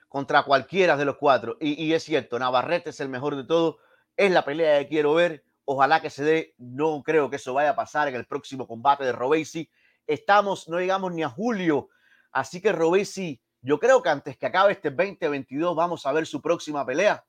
Contra 0.09 0.43
cualquiera 0.43 0.97
de 0.97 1.05
los 1.05 1.17
cuatro. 1.17 1.57
Y, 1.61 1.85
y 1.85 1.93
es 1.93 2.03
cierto, 2.03 2.39
Navarrete 2.39 2.91
es 2.91 3.01
el 3.01 3.09
mejor 3.09 3.37
de 3.37 3.45
todos. 3.45 3.77
Es 4.19 4.33
la 4.33 4.45
pelea 4.45 4.81
que 4.81 4.89
quiero 4.89 5.15
ver. 5.15 5.45
Ojalá 5.65 6.03
que 6.03 6.11
se 6.11 6.25
dé. 6.25 6.55
No 6.59 7.05
creo 7.05 7.31
que 7.31 7.37
eso 7.37 7.55
vaya 7.55 7.71
a 7.71 7.77
pasar 7.77 8.09
en 8.09 8.17
el 8.17 8.27
próximo 8.27 8.67
combate 8.67 9.05
de 9.05 9.13
Robesi. 9.13 9.71
Estamos, 10.09 10.69
no 10.69 10.81
llegamos 10.81 11.13
ni 11.13 11.23
a 11.23 11.29
julio. 11.29 11.89
Así 12.33 12.61
que 12.61 12.73
Robesi, 12.73 13.41
yo 13.63 13.79
creo 13.79 14.03
que 14.03 14.09
antes 14.09 14.37
que 14.37 14.47
acabe 14.47 14.73
este 14.73 14.91
2022 14.91 15.77
vamos 15.77 16.05
a 16.05 16.11
ver 16.11 16.27
su 16.27 16.43
próxima 16.43 16.85
pelea. 16.85 17.25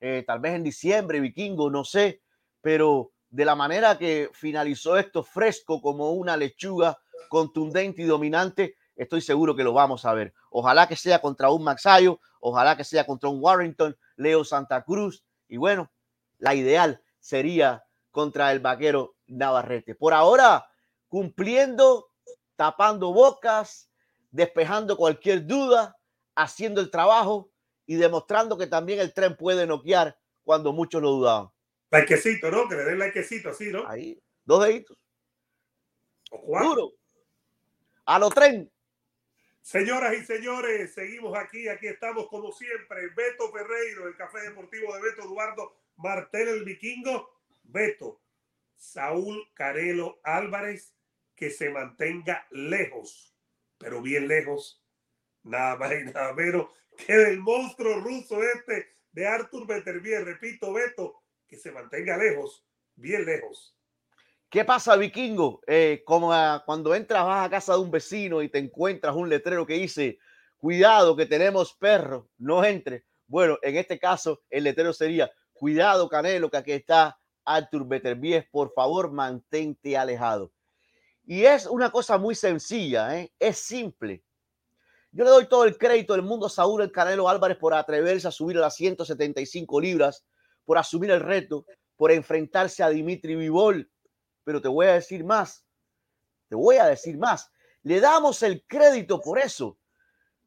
Eh, 0.00 0.24
tal 0.26 0.40
vez 0.40 0.54
en 0.54 0.64
diciembre, 0.64 1.20
vikingo, 1.20 1.70
no 1.70 1.84
sé. 1.84 2.22
Pero 2.62 3.12
de 3.28 3.44
la 3.44 3.54
manera 3.54 3.98
que 3.98 4.30
finalizó 4.32 4.96
esto 4.96 5.22
fresco 5.22 5.82
como 5.82 6.12
una 6.12 6.38
lechuga 6.38 6.96
contundente 7.28 8.00
y 8.00 8.06
dominante, 8.06 8.76
estoy 8.96 9.20
seguro 9.20 9.54
que 9.54 9.62
lo 9.62 9.74
vamos 9.74 10.06
a 10.06 10.14
ver. 10.14 10.32
Ojalá 10.48 10.88
que 10.88 10.96
sea 10.96 11.20
contra 11.20 11.50
un 11.50 11.64
Maxayo, 11.64 12.18
ojalá 12.40 12.78
que 12.78 12.84
sea 12.84 13.04
contra 13.04 13.28
un 13.28 13.40
Warrington, 13.42 13.94
Leo 14.16 14.42
Santa 14.42 14.82
Cruz. 14.84 15.22
Y 15.46 15.58
bueno, 15.58 15.90
la 16.40 16.54
ideal 16.54 17.02
sería 17.20 17.84
contra 18.10 18.50
el 18.50 18.60
vaquero 18.60 19.16
Navarrete. 19.26 19.94
Por 19.94 20.12
ahora, 20.12 20.66
cumpliendo, 21.08 22.10
tapando 22.56 23.12
bocas, 23.12 23.88
despejando 24.30 24.96
cualquier 24.96 25.46
duda, 25.46 25.96
haciendo 26.34 26.80
el 26.80 26.90
trabajo 26.90 27.52
y 27.86 27.96
demostrando 27.96 28.58
que 28.58 28.66
también 28.66 29.00
el 29.00 29.12
tren 29.12 29.36
puede 29.36 29.66
noquear 29.66 30.18
cuando 30.42 30.72
muchos 30.72 31.00
lo 31.02 31.10
dudaban. 31.10 31.50
Likecito, 31.90 32.50
¿no? 32.50 32.68
Que 32.68 32.76
le 32.76 32.84
den 32.84 33.02
así, 33.46 33.70
¿no? 33.70 33.86
Ahí, 33.86 34.20
dos 34.44 34.64
deditos. 34.64 34.96
Duro. 36.30 36.92
A 38.04 38.18
los 38.18 38.32
tren. 38.32 38.70
Señoras 39.60 40.14
y 40.14 40.24
señores, 40.24 40.94
seguimos 40.94 41.36
aquí. 41.36 41.68
Aquí 41.68 41.86
estamos 41.86 42.28
como 42.28 42.50
siempre. 42.52 43.08
Beto 43.14 43.52
Ferreiro, 43.52 44.08
el 44.08 44.16
Café 44.16 44.40
Deportivo 44.40 44.94
de 44.94 45.02
Beto 45.02 45.22
Eduardo 45.22 45.76
Martel, 46.02 46.48
el 46.48 46.64
vikingo. 46.64 47.40
Beto, 47.62 48.20
Saúl 48.76 49.48
Carelo 49.54 50.20
Álvarez, 50.24 50.94
que 51.36 51.50
se 51.50 51.70
mantenga 51.70 52.46
lejos, 52.50 53.36
pero 53.78 54.02
bien 54.02 54.26
lejos, 54.26 54.82
nada 55.42 55.76
más 55.76 55.92
y 55.92 56.04
nada 56.04 56.32
menos 56.34 56.66
que 57.06 57.16
del 57.16 57.40
monstruo 57.40 58.00
ruso 58.00 58.42
este 58.42 58.88
de 59.12 59.26
Arthur 59.26 59.66
Beterbiev. 59.66 60.24
Repito, 60.24 60.72
Beto, 60.72 61.22
que 61.46 61.56
se 61.56 61.70
mantenga 61.70 62.16
lejos, 62.16 62.66
bien 62.94 63.24
lejos. 63.24 63.76
¿Qué 64.48 64.64
pasa, 64.64 64.96
vikingo? 64.96 65.60
Eh, 65.66 66.02
como 66.04 66.32
cuando 66.66 66.94
entras 66.94 67.24
vas 67.24 67.46
a 67.46 67.50
casa 67.50 67.74
de 67.74 67.80
un 67.80 67.90
vecino 67.90 68.42
y 68.42 68.48
te 68.48 68.58
encuentras 68.58 69.14
un 69.14 69.28
letrero 69.28 69.64
que 69.64 69.74
dice, 69.74 70.18
cuidado 70.56 71.16
que 71.16 71.26
tenemos 71.26 71.74
perros, 71.74 72.26
no 72.36 72.64
entre. 72.64 73.04
Bueno, 73.28 73.58
en 73.62 73.76
este 73.76 73.98
caso 73.98 74.42
el 74.50 74.64
letrero 74.64 74.92
sería, 74.92 75.30
cuidado 75.60 76.08
Canelo, 76.08 76.50
que 76.50 76.56
aquí 76.56 76.72
está 76.72 77.20
Arthur 77.44 77.86
Beterbiev, 77.86 78.48
por 78.50 78.72
favor 78.72 79.12
mantente 79.12 79.94
alejado. 79.94 80.54
Y 81.26 81.44
es 81.44 81.66
una 81.66 81.90
cosa 81.90 82.16
muy 82.16 82.34
sencilla, 82.34 83.14
¿eh? 83.18 83.30
es 83.38 83.58
simple. 83.58 84.24
Yo 85.12 85.22
le 85.22 85.28
doy 85.28 85.46
todo 85.46 85.66
el 85.66 85.76
crédito 85.76 86.14
del 86.14 86.22
mundo 86.22 86.46
a 86.46 86.48
Saúl 86.48 86.80
el 86.80 86.90
Canelo 86.90 87.28
Álvarez 87.28 87.58
por 87.58 87.74
atreverse 87.74 88.26
a 88.26 88.30
subir 88.30 88.56
a 88.56 88.60
las 88.60 88.74
175 88.74 89.78
libras, 89.82 90.24
por 90.64 90.78
asumir 90.78 91.10
el 91.10 91.20
reto, 91.20 91.66
por 91.94 92.10
enfrentarse 92.10 92.82
a 92.82 92.88
Dimitri 92.88 93.34
Vivol, 93.34 93.92
pero 94.42 94.62
te 94.62 94.68
voy 94.68 94.86
a 94.86 94.94
decir 94.94 95.24
más. 95.24 95.66
Te 96.48 96.54
voy 96.54 96.76
a 96.76 96.86
decir 96.86 97.18
más. 97.18 97.52
Le 97.82 98.00
damos 98.00 98.42
el 98.42 98.64
crédito 98.66 99.20
por 99.20 99.38
eso, 99.38 99.76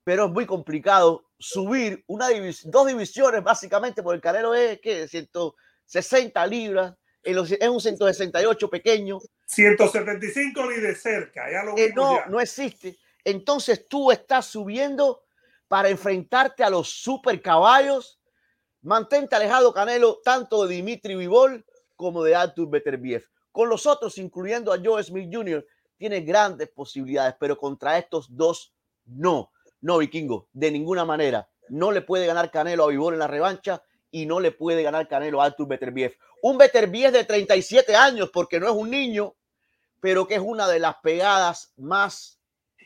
pero 0.03 0.25
es 0.25 0.31
muy 0.31 0.47
complicado 0.47 1.29
subir 1.43 2.03
una 2.07 2.29
dos 2.63 2.87
divisiones 2.87 3.43
básicamente 3.43 4.01
por 4.01 4.15
el 4.15 4.21
Canelo 4.21 4.55
es 4.55 4.79
que 4.79 5.09
160 5.09 6.47
libras, 6.47 6.95
es 7.21 7.69
un 7.69 7.81
168 7.81 8.69
pequeño. 8.69 9.19
175 9.45 10.71
ni 10.71 10.77
de 10.77 10.95
cerca, 10.95 11.51
ya 11.51 11.63
lo 11.63 11.77
eh, 11.77 11.91
no, 11.93 12.25
no 12.27 12.39
existe. 12.39 12.97
Entonces 13.25 13.85
tú 13.87 14.11
estás 14.11 14.45
subiendo 14.45 15.23
para 15.67 15.89
enfrentarte 15.89 16.63
a 16.63 16.69
los 16.69 16.89
super 16.89 17.41
caballos. 17.41 18.21
Mantente 18.81 19.35
alejado, 19.35 19.73
Canelo, 19.73 20.21
tanto 20.23 20.65
de 20.65 20.75
Dimitri 20.75 21.15
Vivol 21.15 21.65
como 21.95 22.23
de 22.23 22.35
Artur 22.35 22.69
Beterbiev. 22.69 23.25
Con 23.51 23.67
los 23.67 23.85
otros, 23.85 24.17
incluyendo 24.17 24.73
a 24.73 24.79
Joe 24.83 25.03
Smith 25.03 25.29
Jr., 25.31 25.65
tiene 25.97 26.21
grandes 26.21 26.69
posibilidades, 26.69 27.35
pero 27.37 27.57
contra 27.57 27.97
estos 27.97 28.33
dos 28.35 28.73
no. 29.05 29.52
No, 29.83 29.97
vikingo, 29.97 30.47
de 30.53 30.71
ninguna 30.71 31.03
manera. 31.03 31.49
No 31.67 31.91
le 31.91 32.01
puede 32.01 32.25
ganar 32.25 32.49
Canelo 32.51 32.85
a 32.85 32.87
Vivol 32.87 33.15
en 33.15 33.19
la 33.19 33.27
revancha 33.27 33.83
y 34.11 34.25
no 34.25 34.39
le 34.39 34.51
puede 34.51 34.81
ganar 34.81 35.09
Canelo 35.09 35.41
a 35.41 35.45
Artur 35.45 35.67
Beterbiev. 35.67 36.15
Un 36.41 36.57
Beterbiev 36.57 37.11
de 37.11 37.25
37 37.25 37.93
años, 37.93 38.29
porque 38.31 38.61
no 38.61 38.67
es 38.67 38.73
un 38.73 38.89
niño, 38.89 39.35
pero 39.99 40.25
que 40.25 40.35
es 40.35 40.41
una 40.41 40.69
de 40.69 40.79
las 40.79 40.95
pegadas 41.03 41.73
más 41.75 42.39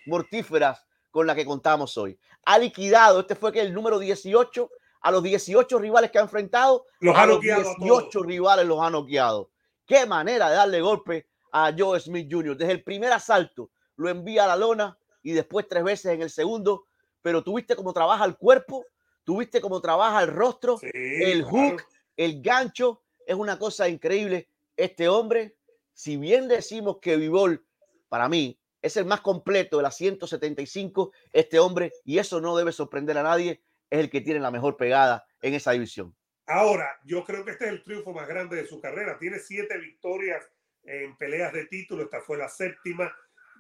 mortíferas 0.08 0.88
con 1.12 1.28
la 1.28 1.36
que 1.36 1.46
contamos 1.46 1.96
hoy. 2.00 2.18
Ha 2.46 2.58
liquidado, 2.58 3.20
este 3.20 3.36
fue 3.36 3.52
que 3.52 3.62
el 3.62 3.76
número 3.76 4.00
18, 4.00 4.68
a 5.02 5.12
los 5.12 5.22
18 5.22 5.78
rivales 5.78 6.10
que 6.10 6.18
ha 6.18 6.24
enfrentado, 6.24 6.88
los 7.00 7.16
a 7.16 7.28
los 7.28 7.40
18 7.42 8.24
rivales 8.24 8.66
los 8.66 8.82
ha 8.82 8.90
noqueado. 8.90 9.52
Qué 9.86 10.08
manera 10.08 10.50
de 10.50 10.56
darle 10.56 10.82
golpe 10.82 11.28
a 11.52 11.72
Joe 11.78 12.00
Smith 12.00 12.28
Jr. 12.32 12.58
Desde 12.58 12.74
el 12.74 12.84
primer 12.84 13.12
asalto 13.14 13.70
lo 13.98 14.10
envía 14.10 14.46
a 14.46 14.48
la 14.48 14.56
lona 14.56 14.98
y 15.28 15.34
después 15.34 15.68
tres 15.68 15.84
veces 15.84 16.14
en 16.14 16.22
el 16.22 16.30
segundo. 16.30 16.86
Pero 17.22 17.44
tuviste 17.44 17.76
cómo 17.76 17.92
trabaja 17.92 18.24
el 18.24 18.38
cuerpo, 18.38 18.86
tuviste 19.26 19.60
cómo 19.60 19.82
trabaja 19.82 20.24
el 20.24 20.30
rostro, 20.30 20.80
el 20.82 21.44
hook, 21.44 21.84
el 22.16 22.42
gancho. 22.42 23.04
Es 23.26 23.36
una 23.36 23.60
cosa 23.60 23.90
increíble. 23.90 24.48
Este 24.78 25.10
hombre, 25.10 25.58
si 25.92 26.16
bien 26.16 26.48
decimos 26.48 27.00
que 27.02 27.18
Vivol, 27.18 27.68
para 28.08 28.30
mí, 28.30 28.58
es 28.82 28.96
el 28.96 29.04
más 29.04 29.20
completo 29.20 29.76
de 29.76 29.84
las 29.84 29.98
175, 29.98 31.12
este 31.34 31.60
hombre, 31.60 31.92
y 32.06 32.20
eso 32.20 32.40
no 32.40 32.56
debe 32.56 32.72
sorprender 32.72 33.18
a 33.18 33.24
nadie, 33.24 33.62
es 33.90 34.00
el 34.00 34.10
que 34.10 34.22
tiene 34.22 34.40
la 34.40 34.52
mejor 34.52 34.78
pegada 34.78 35.28
en 35.42 35.56
esa 35.56 35.72
división. 35.74 36.16
Ahora, 36.46 36.98
yo 37.04 37.26
creo 37.26 37.44
que 37.44 37.52
este 37.52 37.66
es 37.66 37.72
el 37.72 37.84
triunfo 37.84 38.14
más 38.14 38.30
grande 38.30 38.56
de 38.56 38.66
su 38.66 38.80
carrera. 38.80 39.18
Tiene 39.20 39.40
siete 39.40 39.78
victorias 39.78 40.50
en 40.84 41.18
peleas 41.18 41.52
de 41.52 41.66
título. 41.66 42.04
Esta 42.04 42.22
fue 42.22 42.38
la 42.38 42.48
séptima. 42.48 43.14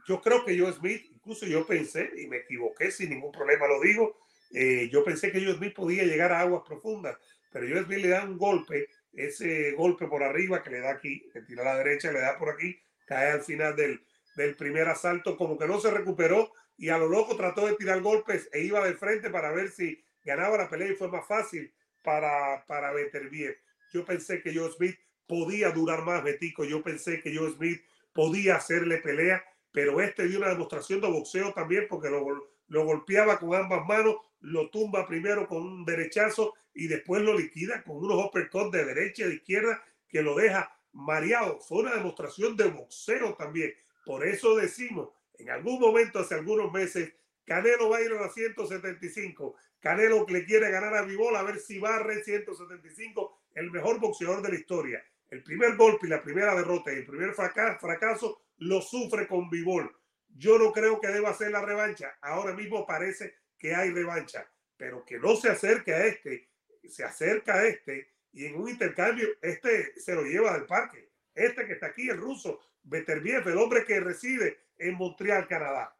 Yo 0.08 0.22
creo 0.22 0.46
que 0.46 0.58
Joe 0.58 0.72
Smith, 0.74 1.06
incluso 1.14 1.46
yo 1.46 1.66
pensé, 1.66 2.12
y 2.18 2.28
me 2.28 2.38
equivoqué 2.38 2.92
sin 2.92 3.10
ningún 3.10 3.32
problema, 3.32 3.68
lo 3.68 3.82
digo, 3.82 4.18
eh, 4.54 4.90
yo 4.92 5.04
pensé 5.04 5.32
que 5.32 5.44
Joe 5.44 5.56
Smith 5.56 5.74
podía 5.76 6.04
llegar 6.04 6.32
a 6.32 6.42
aguas 6.42 6.64
profundas, 6.66 7.18
pero 7.52 7.68
Joe 7.68 7.84
Smith 7.84 8.00
le 8.00 8.10
da 8.10 8.24
un 8.24 8.38
golpe, 8.38 8.88
ese 9.14 9.72
golpe 9.74 10.08
por 10.08 10.24
arriba 10.24 10.64
que 10.64 10.70
le 10.70 10.80
da 10.80 10.92
aquí, 10.92 11.28
que 11.34 11.42
tira 11.42 11.64
a 11.64 11.66
la 11.66 11.78
derecha, 11.78 12.12
le 12.12 12.22
da 12.22 12.38
por 12.38 12.50
aquí, 12.50 12.80
cae 13.06 13.32
al 13.32 13.42
final 13.42 13.76
del, 13.76 14.02
del 14.36 14.56
primer 14.56 14.88
asalto, 14.88 15.36
como 15.36 15.58
que 15.58 15.68
no 15.68 15.80
se 15.80 15.92
recuperó 15.92 16.52
y 16.78 16.90
a 16.90 16.98
lo 16.98 17.10
loco 17.10 17.36
trató 17.36 17.66
de 17.66 17.76
tirar 17.76 18.02
golpes 18.02 18.48
e 18.54 18.62
iba 18.62 18.86
de 18.86 18.94
frente 18.94 19.30
para 19.30 19.52
ver 19.52 19.70
si 19.70 20.02
ganaba 20.24 20.58
la 20.58 20.70
pelea 20.70 20.92
y 20.92 20.96
fue 20.96 21.10
más 21.10 21.28
fácil 21.28 21.74
para, 22.04 22.64
para 22.68 22.94
bien. 22.94 23.56
Yo 23.92 24.06
pensé 24.06 24.42
que 24.42 24.54
Joe 24.54 24.72
Smith 24.72 24.98
podía 25.26 25.72
durar 25.72 26.04
más, 26.04 26.24
Betico. 26.24 26.64
Yo 26.64 26.84
pensé 26.84 27.22
que 27.22 27.36
Joe 27.36 27.52
Smith 27.54 27.82
podía 28.14 28.58
hacerle 28.58 28.98
pelea, 28.98 29.44
pero 29.78 30.02
este 30.02 30.28
dio 30.28 30.40
una 30.40 30.50
demostración 30.50 31.02
de 31.02 31.08
boxeo 31.08 31.54
también 31.54 31.86
porque 31.88 32.10
lo, 32.10 32.26
lo 32.68 32.84
golpeaba 32.84 33.38
con 33.38 33.54
ambas 33.54 33.86
manos, 33.86 34.16
lo 34.40 34.72
tumba 34.72 35.06
primero 35.06 35.48
con 35.48 35.62
un 35.62 35.86
derechazo 35.86 36.56
y 36.74 36.88
después 36.88 37.22
lo 37.22 37.38
liquida 37.38 37.84
con 37.84 37.98
unos 37.98 38.26
uppercuts 38.26 38.72
de 38.72 38.86
derecha 38.86 39.26
y 39.26 39.28
de 39.28 39.36
izquierda 39.36 39.84
que 40.10 40.24
lo 40.24 40.34
deja 40.34 40.76
mareado. 40.94 41.60
Fue 41.60 41.84
una 41.84 41.94
demostración 41.94 42.58
de 42.58 42.70
boxeo 42.70 43.36
también. 43.36 43.72
Por 44.04 44.26
eso 44.26 44.56
decimos, 44.56 45.10
en 45.38 45.52
algún 45.52 45.80
momento, 45.80 46.18
hace 46.18 46.34
algunos 46.34 46.74
meses, 46.74 47.14
Canelo 47.46 47.90
va 47.90 47.98
a 47.98 48.02
ir 48.02 48.12
a 48.14 48.22
la 48.22 48.30
175 48.30 49.58
Canelo 49.80 50.26
le 50.28 50.44
quiere 50.44 50.72
ganar 50.72 50.96
a 50.96 51.04
Vivol 51.04 51.36
a 51.36 51.44
ver 51.44 51.60
si 51.60 51.78
barre 51.78 52.24
175, 52.24 53.42
el 53.54 53.70
mejor 53.70 54.00
boxeador 54.00 54.42
de 54.42 54.50
la 54.50 54.56
historia. 54.56 55.06
El 55.30 55.44
primer 55.44 55.76
golpe 55.76 56.08
y 56.08 56.10
la 56.10 56.24
primera 56.24 56.56
derrota 56.56 56.92
y 56.92 56.96
el 56.96 57.06
primer 57.06 57.36
fracaso 57.36 58.42
lo 58.58 58.82
sufre 58.82 59.28
con 59.28 59.50
Vivol. 59.50 59.96
Yo 60.30 60.58
no 60.60 60.72
creo 60.72 61.00
que 61.00 61.08
deba 61.08 61.30
hacer 61.30 61.52
la 61.52 61.66
revancha. 61.66 62.18
Ahora 62.22 62.54
mismo 62.54 62.86
parece 62.86 63.36
que 63.58 63.74
hay 63.74 63.92
revancha, 63.92 64.50
pero 64.76 65.04
que 65.06 65.20
no 65.20 65.36
se 65.36 65.50
acerque 65.50 65.94
a 65.94 66.06
este, 66.06 66.50
se 66.88 67.04
acerca 67.04 67.56
a 67.56 67.66
este 67.66 68.14
y 68.34 68.46
en 68.46 68.56
un 68.56 68.70
intercambio 68.70 69.28
este 69.42 70.00
se 70.00 70.14
lo 70.14 70.24
lleva 70.24 70.54
del 70.54 70.66
parque. 70.66 71.10
Este 71.34 71.66
que 71.66 71.74
está 71.74 71.88
aquí, 71.88 72.10
el 72.10 72.18
ruso, 72.18 72.60
Beterbiev, 72.84 73.48
el 73.48 73.58
hombre 73.58 73.86
que 73.86 74.00
reside 74.00 74.58
en 74.78 74.96
Montreal, 74.96 75.48
Canadá 75.48 75.98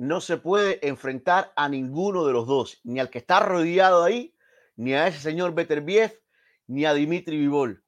no 0.00 0.22
se 0.22 0.38
puede 0.38 0.78
enfrentar 0.88 1.52
a 1.56 1.68
ninguno 1.68 2.24
de 2.24 2.32
los 2.32 2.46
dos, 2.46 2.80
ni 2.84 3.00
al 3.00 3.10
que 3.10 3.18
está 3.18 3.40
rodeado 3.40 4.02
ahí, 4.02 4.34
ni 4.74 4.94
a 4.94 5.06
ese 5.06 5.20
señor 5.20 5.54
Beterbiev, 5.54 6.18
ni 6.66 6.86
a 6.86 6.94
Dimitri 6.94 7.36
Vivol. 7.36 7.84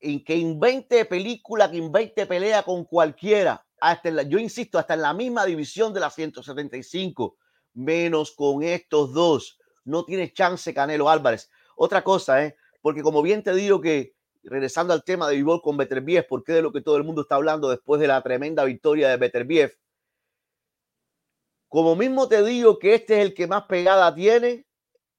En 0.00 0.24
que 0.24 0.36
invente 0.36 1.04
película, 1.04 1.70
que 1.70 1.76
invente 1.76 2.26
pelea 2.26 2.62
con 2.62 2.84
cualquiera. 2.84 3.64
Hasta 3.80 4.22
yo 4.22 4.38
insisto, 4.38 4.78
hasta 4.78 4.94
en 4.94 5.02
la 5.02 5.14
misma 5.14 5.44
división 5.44 5.92
de 5.92 6.00
la 6.00 6.10
175, 6.10 7.36
menos 7.74 8.32
con 8.32 8.62
estos 8.62 9.12
dos. 9.12 9.58
No 9.84 10.04
tiene 10.04 10.32
chance 10.32 10.74
Canelo 10.74 11.08
Álvarez. 11.08 11.50
Otra 11.76 12.02
cosa, 12.02 12.44
¿eh? 12.44 12.56
porque 12.82 13.02
como 13.02 13.22
bien 13.22 13.42
te 13.42 13.54
digo 13.54 13.80
que, 13.80 14.14
regresando 14.42 14.92
al 14.92 15.04
tema 15.04 15.28
de 15.28 15.36
Vivol 15.36 15.62
con 15.62 15.76
Beterbiev, 15.76 16.26
porque 16.28 16.52
de 16.52 16.62
lo 16.62 16.72
que 16.72 16.80
todo 16.80 16.96
el 16.96 17.04
mundo 17.04 17.22
está 17.22 17.36
hablando 17.36 17.70
después 17.70 18.00
de 18.00 18.08
la 18.08 18.22
tremenda 18.22 18.64
victoria 18.64 19.08
de 19.08 19.16
Beterbiev, 19.16 19.78
como 21.68 21.96
mismo 21.96 22.28
te 22.28 22.42
digo 22.42 22.78
que 22.78 22.94
este 22.94 23.18
es 23.18 23.26
el 23.26 23.34
que 23.34 23.46
más 23.46 23.64
pegada 23.64 24.14
tiene, 24.14 24.66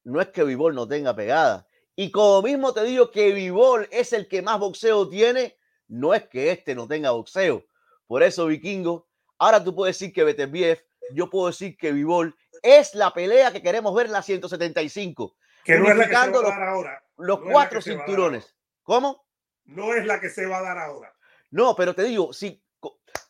no 0.04 0.20
es 0.20 0.30
que 0.30 0.44
Vivol 0.44 0.74
no 0.74 0.88
tenga 0.88 1.16
pegada. 1.16 1.68
Y 2.02 2.12
como 2.12 2.42
mismo 2.42 2.74
te 2.74 2.86
digo 2.86 3.12
que 3.12 3.34
Vivol 3.34 3.86
es 3.92 4.14
el 4.14 4.30
que 4.30 4.42
más 4.42 4.58
boxeo 4.58 5.10
tiene, 5.10 5.58
no 5.90 6.14
es 6.14 6.30
que 6.30 6.50
este 6.50 6.74
no 6.74 6.88
tenga 6.88 7.12
boxeo. 7.12 7.66
Por 8.08 8.24
eso, 8.24 8.46
Vikingo, 8.46 9.10
ahora 9.38 9.62
tú 9.62 9.76
puedes 9.76 10.00
decir 10.00 10.14
que 10.14 10.24
Beterbiev, 10.24 10.82
yo 11.12 11.30
puedo 11.30 11.48
decir 11.48 11.76
que 11.76 11.92
Vivol 11.92 12.34
es 12.64 12.96
la 12.96 13.14
pelea 13.14 13.52
que 13.52 13.62
queremos 13.62 13.94
ver 13.94 14.06
en 14.06 14.14
la 14.14 14.22
175. 14.22 15.36
Que 15.66 15.78
no 15.78 15.92
es 15.92 15.98
la 15.98 16.08
que 16.08 16.16
se 16.16 16.30
va 16.30 16.40
a 16.40 16.42
dar 16.42 16.70
ahora. 16.70 17.04
Los 17.18 17.42
cuatro 17.42 17.82
cinturones. 17.82 18.56
¿Cómo? 18.84 19.26
No 19.66 19.94
es 19.94 20.06
la 20.06 20.22
que 20.22 20.30
se 20.30 20.46
va 20.46 20.60
a 20.60 20.62
dar 20.62 20.78
ahora. 20.78 21.14
No, 21.52 21.76
pero 21.76 21.94
te 21.94 22.04
digo, 22.04 22.32
si 22.32 22.64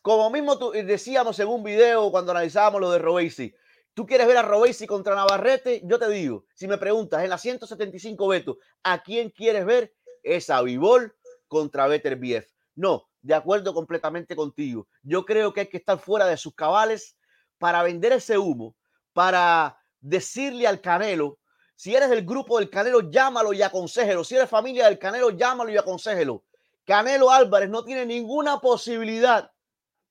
como 0.00 0.30
mismo 0.30 0.72
eh, 0.74 0.84
decíamos 0.84 1.40
en 1.40 1.48
un 1.48 1.64
video 1.64 2.12
cuando 2.12 2.30
analizábamos 2.30 2.80
lo 2.80 2.92
de 2.92 3.00
Robesi, 3.00 3.52
tú 3.94 4.06
quieres 4.06 4.26
ver 4.26 4.36
a 4.36 4.42
Robesi 4.42 4.86
contra 4.86 5.14
Navarrete, 5.14 5.82
yo 5.84 5.98
te 5.98 6.08
digo, 6.08 6.44
si 6.54 6.68
me 6.68 6.78
preguntas 6.78 7.22
en 7.22 7.30
la 7.30 7.38
175 7.38 8.28
Beto, 8.28 8.58
¿a 8.82 9.02
quién 9.02 9.30
quieres 9.30 9.64
ver? 9.64 9.94
Es 10.22 10.50
a 10.50 10.62
Vivol 10.62 11.14
contra 11.48 11.86
Beterbiev. 11.86 12.46
No, 12.74 13.08
de 13.22 13.34
acuerdo 13.34 13.74
completamente 13.74 14.36
contigo. 14.36 14.88
Yo 15.02 15.24
creo 15.24 15.52
que 15.52 15.60
hay 15.60 15.66
que 15.68 15.78
estar 15.78 15.98
fuera 15.98 16.26
de 16.26 16.36
sus 16.36 16.54
cabales 16.54 17.16
para 17.58 17.82
vender 17.82 18.12
ese 18.12 18.38
humo, 18.38 18.76
para 19.12 19.78
decirle 20.00 20.66
al 20.66 20.80
Canelo, 20.80 21.38
si 21.74 21.94
eres 21.94 22.10
del 22.10 22.26
grupo 22.26 22.58
del 22.58 22.68
Canelo, 22.68 23.10
llámalo 23.10 23.54
y 23.54 23.62
aconsejelo. 23.62 24.22
Si 24.22 24.36
eres 24.36 24.50
familia 24.50 24.84
del 24.84 24.98
Canelo, 24.98 25.30
llámalo 25.30 25.70
y 25.70 25.78
aconsejelo. 25.78 26.44
Canelo 26.84 27.30
Álvarez 27.30 27.70
no 27.70 27.84
tiene 27.84 28.04
ninguna 28.04 28.60
posibilidad 28.60 29.50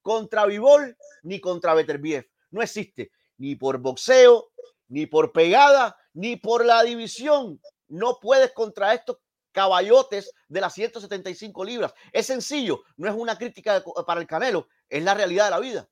contra 0.02 0.46
Vivol 0.48 0.98
ni 1.22 1.40
contra 1.40 1.76
Beterbiev. 1.76 2.28
No 2.50 2.64
existe 2.64 3.12
ni 3.40 3.56
por 3.56 3.80
boxeo, 3.80 4.52
ni 4.88 5.08
por 5.08 5.32
pegada, 5.32 5.98
ni 6.14 6.36
por 6.36 6.64
la 6.64 6.84
división. 6.84 7.60
No 7.88 8.20
puedes 8.22 8.52
contra 8.52 8.94
estos 8.94 9.18
caballotes 9.52 10.32
de 10.48 10.62
las 10.62 10.74
175 10.74 11.66
libras. 11.66 11.94
Es 12.12 12.28
sencillo, 12.28 12.84
no 12.98 13.10
es 13.10 13.16
una 13.16 13.38
crítica 13.38 13.84
para 14.06 14.22
el 14.22 14.28
Canelo, 14.28 14.68
es 14.88 15.04
la 15.04 15.16
realidad 15.16 15.46
de 15.46 15.52
la 15.52 15.60
vida. 15.60 15.90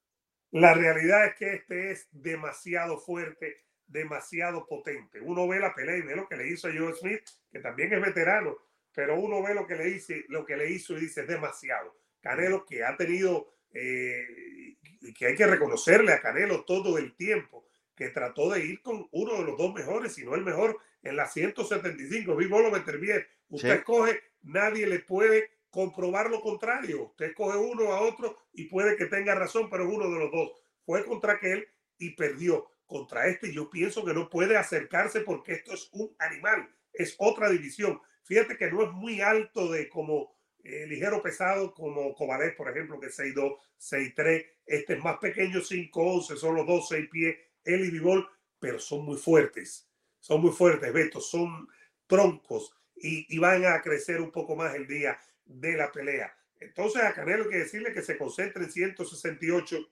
La 0.52 0.74
realidad 0.74 1.26
es 1.26 1.36
que 1.36 1.54
este 1.56 1.92
es 1.92 2.08
demasiado 2.12 3.00
fuerte, 3.00 3.66
demasiado 3.86 4.66
potente. 4.66 5.20
Uno 5.22 5.48
ve 5.48 5.60
la 5.60 5.74
pelea 5.74 5.98
y 5.98 6.02
ve 6.02 6.16
lo 6.16 6.28
que 6.28 6.38
le 6.38 6.48
hizo 6.48 6.68
a 6.68 6.72
Joe 6.72 6.94
Smith, 6.94 7.24
que 7.52 7.60
también 7.60 7.94
es 7.94 8.02
veterano, 8.02 8.56
pero 8.94 9.20
uno 9.20 9.44
ve 9.44 9.54
lo 9.54 9.68
que 9.68 9.76
le 9.76 9.90
hizo, 9.90 10.14
lo 10.30 10.46
que 10.46 10.58
le 10.58 10.72
hizo 10.72 10.98
y 10.98 11.02
dice 11.02 11.22
es 11.22 11.28
demasiado. 11.28 11.98
Canelo 12.22 12.66
que 12.66 12.84
ha 12.84 12.96
tenido 12.96 13.54
eh, 13.74 14.67
y 15.02 15.14
que 15.14 15.28
hay 15.28 15.36
que 15.36 15.48
reconocerle 15.48 16.14
a 16.14 16.22
Canelo 16.22 16.64
todo 16.66 16.98
el 16.98 17.16
tiempo, 17.16 17.66
que 17.96 18.10
trató 18.10 18.52
de 18.52 18.66
ir 18.66 18.82
con 18.82 19.08
uno 19.12 19.34
de 19.36 19.44
los 19.44 19.58
dos 19.58 19.74
mejores, 19.74 20.14
si 20.14 20.24
no 20.24 20.36
el 20.36 20.44
mejor, 20.44 20.78
en 21.04 21.16
la 21.16 21.28
175. 21.28 22.36
Vivo 22.36 22.60
lo 22.60 22.72
meter 22.72 22.98
bien. 23.00 23.26
Usted 23.50 23.78
escoge, 23.78 24.22
nadie 24.42 24.86
le 24.88 25.00
puede 25.00 25.52
comprobar 25.70 26.30
lo 26.30 26.42
contrario. 26.42 27.06
Usted 27.06 27.28
escoge 27.28 27.58
uno 27.58 27.94
a 27.94 28.02
otro 28.02 28.38
y 28.54 28.66
puede 28.66 28.96
que 28.98 29.06
tenga 29.06 29.36
razón, 29.36 29.70
pero 29.70 29.88
es 29.88 29.94
uno 29.94 30.10
de 30.10 30.20
los 30.20 30.32
dos. 30.32 30.52
Fue 30.86 31.06
contra 31.06 31.34
aquel 31.34 31.68
y 31.98 32.12
perdió. 32.12 32.70
Contra 32.86 33.28
este 33.28 33.52
yo 33.52 33.70
pienso 33.70 34.06
que 34.06 34.14
no 34.14 34.30
puede 34.30 34.56
acercarse 34.56 35.22
porque 35.22 35.54
esto 35.54 35.74
es 35.74 35.90
un 35.92 36.16
animal, 36.20 36.74
es 36.94 37.16
otra 37.18 37.50
división. 37.50 38.02
Fíjate 38.24 38.58
que 38.58 38.72
no 38.72 38.84
es 38.84 38.92
muy 38.92 39.20
alto 39.20 39.70
de 39.72 39.90
como 39.90 40.34
eh, 40.64 40.86
ligero 40.88 41.22
pesado 41.22 41.74
como 41.74 42.14
Kovalev, 42.14 42.56
por 42.56 42.70
ejemplo, 42.70 43.00
que 43.00 43.08
es 43.08 43.20
6'2, 43.20 43.58
6'3. 43.80 44.46
Este 44.68 44.94
es 44.94 45.04
más 45.04 45.18
pequeño, 45.18 45.62
5'11, 45.62 46.36
son 46.36 46.56
los 46.56 46.68
dos 46.68 46.90
6 46.90 47.10
pies, 47.10 47.38
él 47.64 47.86
y 47.86 48.02
pero 48.60 48.80
son 48.80 49.06
muy 49.06 49.18
fuertes. 49.18 49.90
Son 50.20 50.42
muy 50.42 50.52
fuertes, 50.52 50.92
Beto, 50.92 51.22
son 51.22 51.68
troncos 52.06 52.74
y, 52.96 53.34
y, 53.34 53.40
van 53.40 53.66
a 53.66 53.82
crecer 53.82 54.20
un 54.20 54.32
poco 54.32 54.56
más 54.56 54.76
el 54.76 54.88
día 54.88 55.18
de 55.46 55.78
la 55.78 55.92
pelea. 55.92 56.36
Entonces 56.60 57.04
a 57.04 57.14
Canelo 57.14 57.44
hay 57.44 57.50
que 57.50 57.58
decirle 57.60 57.94
que 57.94 58.02
se 58.02 58.18
concentre 58.18 58.64
en 58.64 58.72
168. 58.72 59.90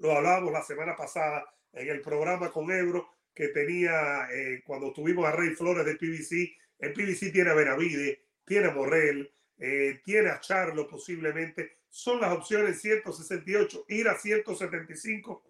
Lo 0.00 0.12
hablábamos 0.12 0.52
la 0.52 0.62
semana 0.62 0.96
pasada 0.96 1.44
en 1.72 1.88
el 1.88 2.00
programa 2.00 2.50
con 2.50 2.70
Ebro 2.70 3.08
que 3.34 3.48
tenía 3.48 4.28
eh, 4.32 4.62
cuando 4.64 4.92
tuvimos 4.92 5.26
a 5.26 5.32
Rey 5.32 5.50
Flores 5.50 5.84
de 5.84 5.96
PBC. 5.96 6.56
El 6.78 6.92
PBC 6.92 7.32
tiene 7.32 7.50
a 7.50 7.54
Benavide, 7.54 8.24
tiene 8.44 8.68
a 8.68 8.70
Morrell, 8.72 9.30
eh, 9.58 10.00
tiene 10.04 10.30
a 10.30 10.40
Charlo 10.40 10.86
posiblemente. 10.86 11.78
Son 11.92 12.22
las 12.22 12.32
opciones 12.32 12.80
168, 12.80 13.84
ir 13.88 14.08
a 14.08 14.18
175. 14.18 15.44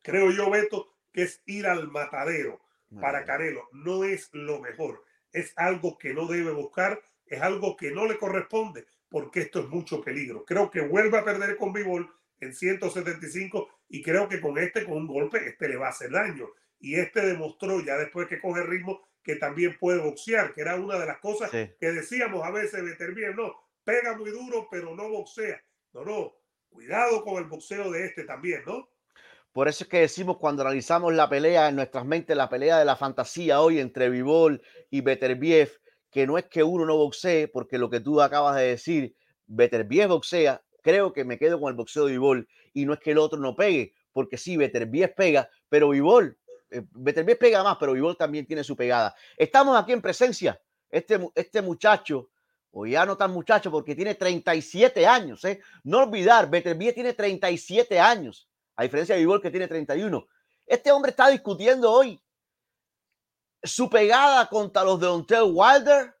Creo 0.00 0.30
yo, 0.30 0.48
Beto, 0.48 0.94
que 1.12 1.22
es 1.22 1.42
ir 1.44 1.66
al 1.66 1.88
matadero 1.88 2.60
para 3.00 3.24
Canelo. 3.24 3.68
No 3.72 4.04
es 4.04 4.28
lo 4.32 4.60
mejor. 4.60 5.02
Es 5.32 5.52
algo 5.56 5.98
que 5.98 6.14
no 6.14 6.28
debe 6.28 6.52
buscar, 6.52 7.02
es 7.26 7.42
algo 7.42 7.76
que 7.76 7.90
no 7.90 8.06
le 8.06 8.16
corresponde, 8.16 8.86
porque 9.08 9.40
esto 9.40 9.58
es 9.58 9.66
mucho 9.66 10.00
peligro. 10.02 10.44
Creo 10.44 10.70
que 10.70 10.82
vuelve 10.82 11.18
a 11.18 11.24
perder 11.24 11.56
con 11.56 11.72
Bivol 11.72 12.08
en 12.38 12.54
175 12.54 13.68
y 13.88 14.04
creo 14.04 14.28
que 14.28 14.40
con 14.40 14.58
este, 14.58 14.84
con 14.84 14.98
un 14.98 15.08
golpe, 15.08 15.48
este 15.48 15.68
le 15.68 15.76
va 15.76 15.88
a 15.88 15.90
hacer 15.90 16.12
daño. 16.12 16.48
Y 16.78 16.94
este 16.94 17.22
demostró 17.22 17.80
ya 17.80 17.96
después 17.96 18.28
que 18.28 18.40
coge 18.40 18.62
ritmo 18.62 19.02
que 19.24 19.34
también 19.34 19.76
puede 19.80 19.98
boxear, 19.98 20.54
que 20.54 20.60
era 20.60 20.76
una 20.76 20.96
de 20.96 21.06
las 21.06 21.18
cosas 21.18 21.50
que 21.50 21.76
decíamos 21.80 22.46
a 22.46 22.52
veces 22.52 22.84
de 22.84 23.10
bien, 23.10 23.34
no, 23.34 23.65
pega 23.86 24.18
muy 24.18 24.30
duro, 24.30 24.68
pero 24.70 24.94
no 24.94 25.08
boxea. 25.08 25.58
No, 25.94 26.04
no, 26.04 26.34
cuidado 26.68 27.22
con 27.24 27.36
el 27.42 27.48
boxeo 27.48 27.90
de 27.90 28.06
este 28.06 28.24
también, 28.24 28.62
¿no? 28.66 28.88
Por 29.52 29.68
eso 29.68 29.84
es 29.84 29.88
que 29.88 30.00
decimos 30.00 30.36
cuando 30.36 30.62
analizamos 30.62 31.14
la 31.14 31.30
pelea 31.30 31.68
en 31.68 31.76
nuestras 31.76 32.04
mentes, 32.04 32.36
la 32.36 32.50
pelea 32.50 32.78
de 32.78 32.84
la 32.84 32.96
fantasía 32.96 33.62
hoy 33.62 33.78
entre 33.78 34.10
Vivol 34.10 34.60
y 34.90 35.00
Beterbiev, 35.00 35.80
que 36.10 36.26
no 36.26 36.36
es 36.36 36.44
que 36.46 36.62
uno 36.62 36.84
no 36.84 36.96
boxee, 36.96 37.48
porque 37.48 37.78
lo 37.78 37.88
que 37.88 38.00
tú 38.00 38.20
acabas 38.20 38.56
de 38.56 38.66
decir, 38.66 39.16
Beterbiev 39.46 40.08
boxea, 40.08 40.62
creo 40.82 41.14
que 41.14 41.24
me 41.24 41.38
quedo 41.38 41.58
con 41.58 41.70
el 41.70 41.76
boxeo 41.76 42.04
de 42.04 42.12
Vivol 42.12 42.48
y 42.74 42.84
no 42.84 42.92
es 42.92 43.00
que 43.00 43.12
el 43.12 43.18
otro 43.18 43.38
no 43.38 43.56
pegue, 43.56 43.94
porque 44.12 44.36
sí, 44.36 44.58
Beterbiev 44.58 45.14
pega, 45.14 45.48
pero 45.70 45.88
Vivol 45.88 46.36
eh, 46.70 46.82
Beterbiev 46.92 47.38
pega 47.38 47.62
más, 47.62 47.76
pero 47.78 47.92
Vivol 47.92 48.16
también 48.16 48.46
tiene 48.46 48.64
su 48.64 48.76
pegada. 48.76 49.14
Estamos 49.36 49.78
aquí 49.78 49.92
en 49.92 50.02
presencia. 50.02 50.60
Este, 50.90 51.18
este 51.34 51.62
muchacho, 51.62 52.30
o 52.78 52.84
ya 52.84 53.06
no 53.06 53.16
tan 53.16 53.32
muchacho, 53.32 53.70
porque 53.70 53.94
tiene 53.94 54.14
37 54.14 55.06
años. 55.06 55.42
¿eh? 55.46 55.60
No 55.82 56.00
olvidar, 56.00 56.50
Beterbiev 56.50 56.92
tiene 56.92 57.14
37 57.14 57.98
años, 57.98 58.50
a 58.76 58.82
diferencia 58.82 59.14
de 59.14 59.22
Vivol 59.22 59.40
que 59.40 59.50
tiene 59.50 59.66
31. 59.66 60.26
Este 60.66 60.92
hombre 60.92 61.10
está 61.12 61.28
discutiendo 61.28 61.90
hoy 61.90 62.20
su 63.62 63.88
pegada 63.88 64.46
contra 64.50 64.84
los 64.84 65.00
de 65.00 65.06
Ontel 65.06 65.44
Wilder, 65.54 66.14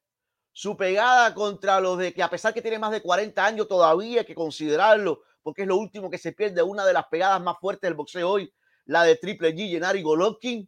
su 0.50 0.74
pegada 0.78 1.34
contra 1.34 1.78
los 1.78 1.98
de 1.98 2.14
que 2.14 2.22
a 2.22 2.30
pesar 2.30 2.54
que 2.54 2.62
tiene 2.62 2.78
más 2.78 2.90
de 2.90 3.02
40 3.02 3.44
años 3.44 3.68
todavía 3.68 4.20
hay 4.20 4.26
que 4.26 4.34
considerarlo, 4.34 5.24
porque 5.42 5.62
es 5.62 5.68
lo 5.68 5.76
último 5.76 6.08
que 6.08 6.16
se 6.16 6.32
pierde, 6.32 6.62
una 6.62 6.86
de 6.86 6.94
las 6.94 7.06
pegadas 7.08 7.42
más 7.42 7.58
fuertes 7.60 7.82
del 7.82 7.98
boxeo 7.98 8.30
hoy, 8.30 8.50
la 8.86 9.02
de 9.02 9.16
Triple 9.16 9.54
G, 9.54 9.68
Gennady 9.72 10.00
Golovkin. 10.00 10.66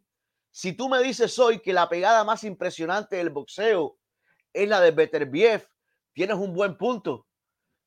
Si 0.51 0.73
tú 0.73 0.87
me 0.87 1.01
dices 1.01 1.39
hoy 1.39 1.59
que 1.59 1.73
la 1.73 1.89
pegada 1.89 2.23
más 2.23 2.43
impresionante 2.43 3.15
del 3.15 3.31
boxeo 3.31 3.97
es 4.53 4.69
la 4.69 4.81
de 4.81 4.91
Beterbiev, 4.91 5.67
tienes 6.19 6.35
un 6.35 6.53
buen 6.53 6.75
punto. 6.75 7.27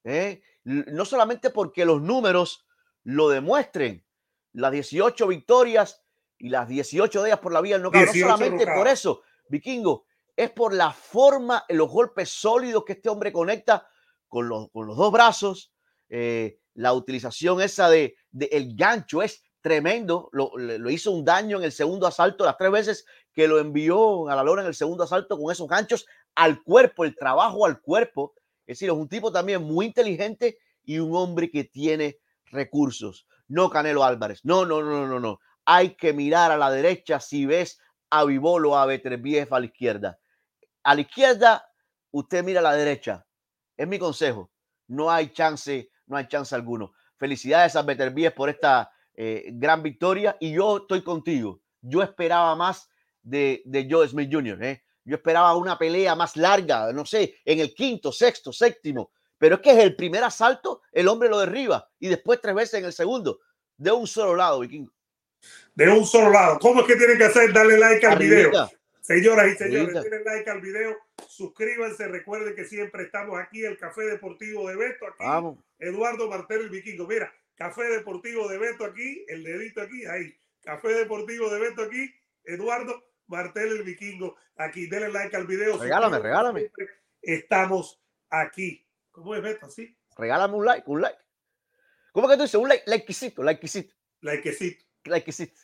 ¿eh? 0.05 0.40
No 0.64 1.05
solamente 1.05 1.51
porque 1.51 1.85
los 1.85 2.01
números 2.01 2.66
lo 3.03 3.29
demuestren, 3.29 4.07
las 4.55 4.73
18 4.73 5.27
victorias 5.27 6.03
y 6.38 6.49
las 6.49 6.66
18 6.66 7.23
de 7.23 7.29
ellas 7.29 7.40
por 7.40 7.53
la 7.53 7.61
vía 7.61 7.77
no, 7.77 7.90
no 7.90 8.12
solamente 8.14 8.66
por 8.66 8.88
eso, 8.88 9.21
Vikingo, 9.51 10.07
es 10.35 10.51
por 10.51 10.73
la 10.73 10.92
forma, 10.92 11.62
los 11.68 11.90
golpes 11.90 12.31
sólidos 12.31 12.87
que 12.87 12.95
este 12.95 13.11
hombre 13.11 13.33
conecta 13.33 13.87
con 14.29 14.49
los, 14.49 14.71
con 14.71 14.87
los 14.87 14.97
dos 14.97 15.12
brazos, 15.12 15.75
eh, 16.09 16.59
la 16.73 16.95
utilización 16.95 17.61
esa 17.61 17.90
de, 17.90 18.16
de, 18.31 18.47
el 18.47 18.75
gancho 18.75 19.21
es 19.21 19.42
tremendo, 19.61 20.31
lo, 20.33 20.53
lo, 20.57 20.88
hizo 20.88 21.11
un 21.11 21.23
daño 21.23 21.59
en 21.59 21.64
el 21.64 21.73
segundo 21.73 22.07
asalto, 22.07 22.47
las 22.47 22.57
tres 22.57 22.73
veces 22.73 23.07
que 23.35 23.47
lo 23.47 23.59
envió 23.59 24.27
a 24.31 24.35
la 24.35 24.42
lora 24.42 24.62
en 24.62 24.68
el 24.68 24.75
segundo 24.75 25.05
asalto 25.05 25.38
con 25.38 25.53
esos 25.53 25.68
ganchos 25.68 26.07
al 26.35 26.62
cuerpo, 26.62 27.05
el 27.05 27.16
trabajo 27.16 27.66
al 27.66 27.81
cuerpo. 27.81 28.35
Es 28.66 28.79
decir, 28.79 28.88
es 28.88 28.97
un 28.97 29.09
tipo 29.09 29.33
también 29.33 29.62
muy 29.62 29.87
inteligente 29.87 30.59
y 30.85 30.99
un 30.99 31.14
hombre 31.14 31.51
que 31.51 31.64
tiene 31.64 32.18
recursos. 32.47 33.27
No 33.49 33.71
Canelo 33.71 34.05
Álvarez, 34.05 34.40
no, 34.45 34.64
no, 34.64 34.83
no, 34.83 35.07
no, 35.07 35.21
no. 35.21 35.38
Hay 35.64 35.95
que 35.95 36.12
mirar 36.12 36.51
a 36.51 36.57
la 36.57 36.71
derecha 36.71 37.21
si 37.21 37.47
ves 37.47 37.79
a 38.11 38.25
Vivolo 38.25 38.77
a 38.77 38.87
Beterbiev 38.87 39.53
a 39.53 39.61
la 39.61 39.66
izquierda. 39.66 40.18
A 40.83 40.95
la 40.95 41.03
izquierda, 41.03 41.64
usted 42.11 42.45
mira 42.45 42.61
a 42.61 42.62
la 42.62 42.75
derecha. 42.75 43.27
Es 43.77 43.87
mi 43.87 43.99
consejo. 43.99 44.51
No 44.88 45.11
hay 45.11 45.33
chance, 45.33 45.90
no 46.07 46.16
hay 46.16 46.29
chance 46.29 46.55
alguno. 46.55 46.92
Felicidades 47.16 47.77
a 47.77 47.83
Beterbíes 47.83 48.33
por 48.33 48.49
esta 48.49 48.90
eh, 49.14 49.51
gran 49.53 49.83
victoria 49.83 50.37
y 50.40 50.53
yo 50.53 50.79
estoy 50.79 51.03
contigo. 51.03 51.61
Yo 51.81 52.03
esperaba 52.03 52.55
más 52.55 52.88
de, 53.23 53.62
de 53.64 53.87
Joe 53.90 54.09
Smith 54.09 54.31
Jr. 54.33 54.62
¿eh? 54.62 54.83
Yo 55.05 55.17
esperaba 55.17 55.57
una 55.57 55.79
pelea 55.79 56.15
más 56.15 56.37
larga, 56.37 56.93
no 56.93 57.05
sé, 57.05 57.37
en 57.45 57.61
el 57.61 57.75
quinto, 57.75 58.12
sexto, 58.12 58.53
séptimo. 58.53 59.11
Pero 59.38 59.57
es 59.57 59.61
que 59.61 59.71
es 59.73 59.79
el 59.79 59.97
primer 59.97 60.23
asalto, 60.23 60.83
el 60.93 61.09
hombre 61.09 61.29
lo 61.29 61.41
derriba 61.41 61.88
y 61.99 62.09
después 62.09 62.41
tres 62.41 62.55
veces 62.55 62.75
en 62.75 62.85
el 62.85 62.93
segundo. 62.93 63.41
De 63.77 63.91
un 63.91 64.07
solo 64.07 64.37
lado, 64.37 64.61
vikingo. 64.61 64.93
De 65.75 65.88
un 65.88 66.07
solo 66.07 66.31
lado. 66.31 66.59
¿Cómo 66.61 66.83
es 66.83 66.87
que 66.87 66.97
tienen 66.97 67.19
que 67.19 67.25
hacer? 67.25 67.53
Darle 67.53 67.77
like 67.79 68.07
al 68.07 68.19
video. 68.19 68.71
Señoras 69.03 69.53
y 69.53 69.57
señores, 69.57 70.01
denle 70.01 70.23
like 70.23 70.49
al 70.49 70.61
video, 70.61 70.97
suscríbanse, 71.27 72.07
recuerden 72.07 72.55
que 72.55 72.65
siempre 72.65 73.03
estamos 73.03 73.37
aquí, 73.41 73.65
el 73.65 73.77
Café 73.77 74.03
Deportivo 74.03 74.69
de 74.69 74.77
Beto, 74.77 75.09
aquí, 75.09 75.17
Vamos. 75.19 75.59
Eduardo 75.81 76.29
Martel, 76.29 76.61
el 76.61 76.71
vikingo. 76.71 77.09
Mira, 77.09 77.35
Café 77.57 77.83
Deportivo 77.83 78.47
de 78.47 78.59
Beto 78.59 78.85
aquí, 78.85 79.25
el 79.27 79.43
dedito 79.43 79.83
aquí, 79.83 80.07
ahí. 80.07 80.33
Café 80.62 80.91
Deportivo 80.91 81.51
de 81.51 81.59
Beto 81.59 81.83
aquí, 81.83 82.15
Eduardo 82.45 83.03
Martel, 83.33 83.79
el 83.79 83.83
vikingo, 83.83 84.37
aquí. 84.57 84.87
Denle 84.87 85.09
like 85.11 85.37
al 85.37 85.47
video. 85.47 85.79
Regálame, 85.79 86.18
regálame. 86.21 86.71
Estamos 87.21 88.01
aquí. 88.31 88.87
¿Cómo 89.11 89.35
es 89.35 89.42
Beto? 89.42 89.66
¿Así? 89.66 89.97
Regálame 90.16 90.55
un 90.55 90.64
like, 90.64 90.85
un 90.87 91.01
like. 91.01 91.18
¿Cómo 92.12 92.29
que 92.29 92.37
tú 92.37 92.42
dices? 92.42 92.55
Un 92.55 92.68
like, 92.68 92.85
likecito, 92.87 93.42
likecito. 93.42 93.95
Likecito. 94.21 94.85
Likecito. 95.05 95.61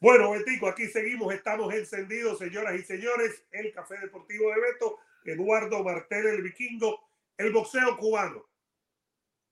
Bueno, 0.00 0.32
Betico, 0.32 0.68
aquí 0.68 0.86
seguimos, 0.86 1.32
estamos 1.32 1.72
encendidos, 1.72 2.38
señoras 2.38 2.74
y 2.74 2.82
señores. 2.84 3.42
El 3.50 3.72
Café 3.72 3.98
Deportivo 3.98 4.50
de 4.50 4.60
Beto, 4.60 4.98
Eduardo 5.24 5.82
Martel, 5.82 6.26
el 6.26 6.42
vikingo, 6.42 7.08
el 7.38 7.52
boxeo 7.52 7.96
cubano. 7.96 8.44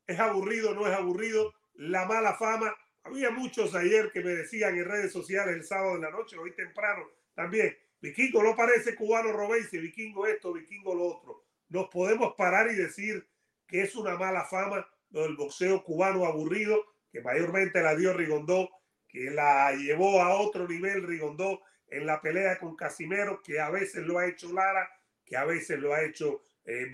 ¿Es 0.07 0.19
aburrido 0.21 0.75
no 0.75 0.87
es 0.87 0.95
aburrido? 0.95 1.55
La 1.75 2.05
mala 2.05 2.35
fama. 2.35 2.75
Había 3.05 3.31
muchos 3.31 3.75
ayer 3.75 4.11
que 4.13 4.23
me 4.23 4.31
decían 4.31 4.77
en 4.77 4.85
redes 4.85 5.13
sociales 5.13 5.55
el 5.57 5.65
sábado 5.65 5.97
en 5.97 6.03
la 6.03 6.11
noche, 6.11 6.39
hoy 6.39 6.53
temprano 6.53 7.05
también. 7.35 7.77
Vikingo 8.01 8.43
no 8.43 8.57
parece 8.57 8.95
cubano 8.95 9.33
Robesi, 9.33 9.79
vikingo 9.79 10.27
esto, 10.27 10.53
vikingo 10.53 10.95
lo 10.95 11.05
otro. 11.07 11.45
Nos 11.69 11.89
podemos 11.89 12.35
parar 12.37 12.71
y 12.71 12.75
decir 12.75 13.27
que 13.67 13.83
es 13.83 13.95
una 13.95 14.17
mala 14.17 14.45
fama 14.45 14.87
lo 15.11 15.23
del 15.23 15.37
boxeo 15.37 15.85
cubano 15.85 16.25
aburrido, 16.25 16.85
que 17.11 17.21
mayormente 17.21 17.83
la 17.83 17.95
dio 17.95 18.13
Rigondó 18.13 18.71
que 19.13 19.31
la 19.31 19.73
llevó 19.73 20.23
a 20.23 20.41
otro 20.41 20.67
nivel 20.67 21.07
Rigondó 21.07 21.61
en 21.89 22.07
la 22.07 22.21
pelea 22.23 22.59
con 22.59 22.75
Casimero, 22.75 23.43
que 23.43 23.61
a 23.61 23.69
veces 23.69 24.07
lo 24.07 24.19
ha 24.19 24.27
hecho 24.27 24.51
Lara, 24.53 24.91
que 25.27 25.37
a 25.37 25.45
veces 25.45 25.79
lo 25.79 25.93
ha 25.93 26.03
hecho 26.03 26.41
eh, 26.65 26.91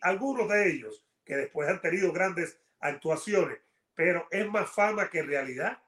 algunos 0.00 0.48
de 0.48 0.70
ellos 0.70 1.04
que 1.24 1.36
después 1.36 1.68
han 1.68 1.80
tenido 1.80 2.12
grandes 2.12 2.60
actuaciones, 2.78 3.58
pero 3.94 4.26
es 4.30 4.48
más 4.48 4.70
fama 4.70 5.08
que 5.08 5.22
realidad. 5.22 5.78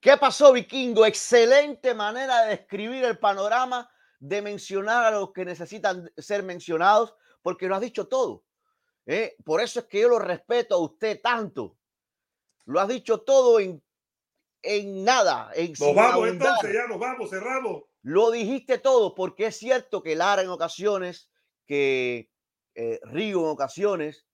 ¿Qué 0.00 0.16
pasó, 0.16 0.52
Vikingo? 0.52 1.04
Excelente 1.04 1.94
manera 1.94 2.42
de 2.42 2.50
describir 2.50 3.04
el 3.04 3.18
panorama, 3.18 3.90
de 4.20 4.40
mencionar 4.40 5.04
a 5.04 5.10
los 5.10 5.32
que 5.32 5.44
necesitan 5.44 6.10
ser 6.16 6.42
mencionados, 6.42 7.14
porque 7.42 7.66
lo 7.66 7.74
has 7.74 7.80
dicho 7.80 8.06
todo. 8.06 8.44
¿eh? 9.06 9.36
Por 9.44 9.60
eso 9.60 9.80
es 9.80 9.86
que 9.86 10.00
yo 10.00 10.08
lo 10.08 10.18
respeto 10.18 10.76
a 10.76 10.78
usted 10.78 11.20
tanto. 11.20 11.76
Lo 12.66 12.80
has 12.80 12.88
dicho 12.88 13.22
todo 13.22 13.58
en, 13.58 13.82
en 14.62 15.04
nada. 15.04 15.50
En 15.54 15.72
nos 15.78 15.94
vamos 15.94 16.28
entonces, 16.28 16.72
ya 16.72 16.86
nos 16.86 16.98
vamos, 16.98 17.30
cerramos. 17.30 17.84
Lo 18.02 18.30
dijiste 18.30 18.78
todo, 18.78 19.14
porque 19.14 19.46
es 19.46 19.56
cierto 19.56 20.02
que 20.02 20.14
Lara 20.14 20.42
en 20.42 20.50
ocasiones, 20.50 21.30
que 21.66 22.30
eh, 22.74 23.00
Río 23.02 23.40
en 23.40 23.46
ocasiones, 23.46 24.26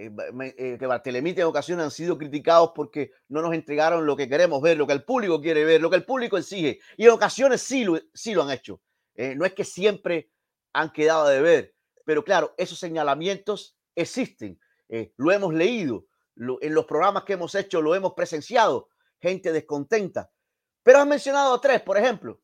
eh, 0.00 0.54
eh, 0.56 0.76
que 0.78 0.86
Bartelemite 0.86 1.40
en 1.40 1.48
ocasiones 1.48 1.84
han 1.84 1.90
sido 1.90 2.16
criticados 2.16 2.72
porque 2.74 3.12
no 3.28 3.42
nos 3.42 3.52
entregaron 3.52 4.06
lo 4.06 4.16
que 4.16 4.28
queremos 4.28 4.62
ver, 4.62 4.76
lo 4.76 4.86
que 4.86 4.92
el 4.92 5.04
público 5.04 5.40
quiere 5.40 5.64
ver, 5.64 5.80
lo 5.80 5.90
que 5.90 5.96
el 5.96 6.04
público 6.04 6.38
exige. 6.38 6.78
Y 6.96 7.04
en 7.04 7.10
ocasiones 7.10 7.62
sí 7.62 7.84
lo, 7.84 7.98
sí 8.14 8.34
lo 8.34 8.42
han 8.44 8.50
hecho. 8.50 8.80
no 9.16 9.44
es 9.44 9.52
que 9.54 9.64
siempre 9.64 10.30
han 10.72 10.92
quedado 10.92 11.26
de 11.26 11.40
ver, 11.40 11.74
pero 12.04 12.22
claro, 12.22 12.54
esos 12.56 12.78
señalamientos 12.78 13.76
existen. 13.96 14.60
lo 15.16 15.32
hemos 15.32 15.52
leído 15.52 16.06
en 16.60 16.74
los 16.74 16.84
programas 16.86 17.24
que 17.24 17.32
hemos 17.32 17.54
hecho 17.54 17.82
lo 17.82 17.94
hemos 17.94 18.14
presenciado, 18.14 18.88
gente 19.20 19.52
descontenta. 19.52 20.30
Pero 20.82 21.00
has 21.00 21.06
mencionado 21.06 21.60
tres, 21.60 21.82
por 21.82 21.98
ejemplo. 21.98 22.40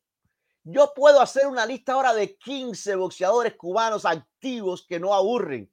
Yo 0.63 0.93
puedo 0.95 1.21
hacer 1.21 1.47
una 1.47 1.65
lista 1.65 1.93
ahora 1.93 2.13
de 2.13 2.35
15 2.37 2.95
boxeadores 2.95 3.55
cubanos 3.55 4.03
activos 4.05 4.85
que 4.87 4.99
no 4.99 5.13
aburren, 5.13 5.71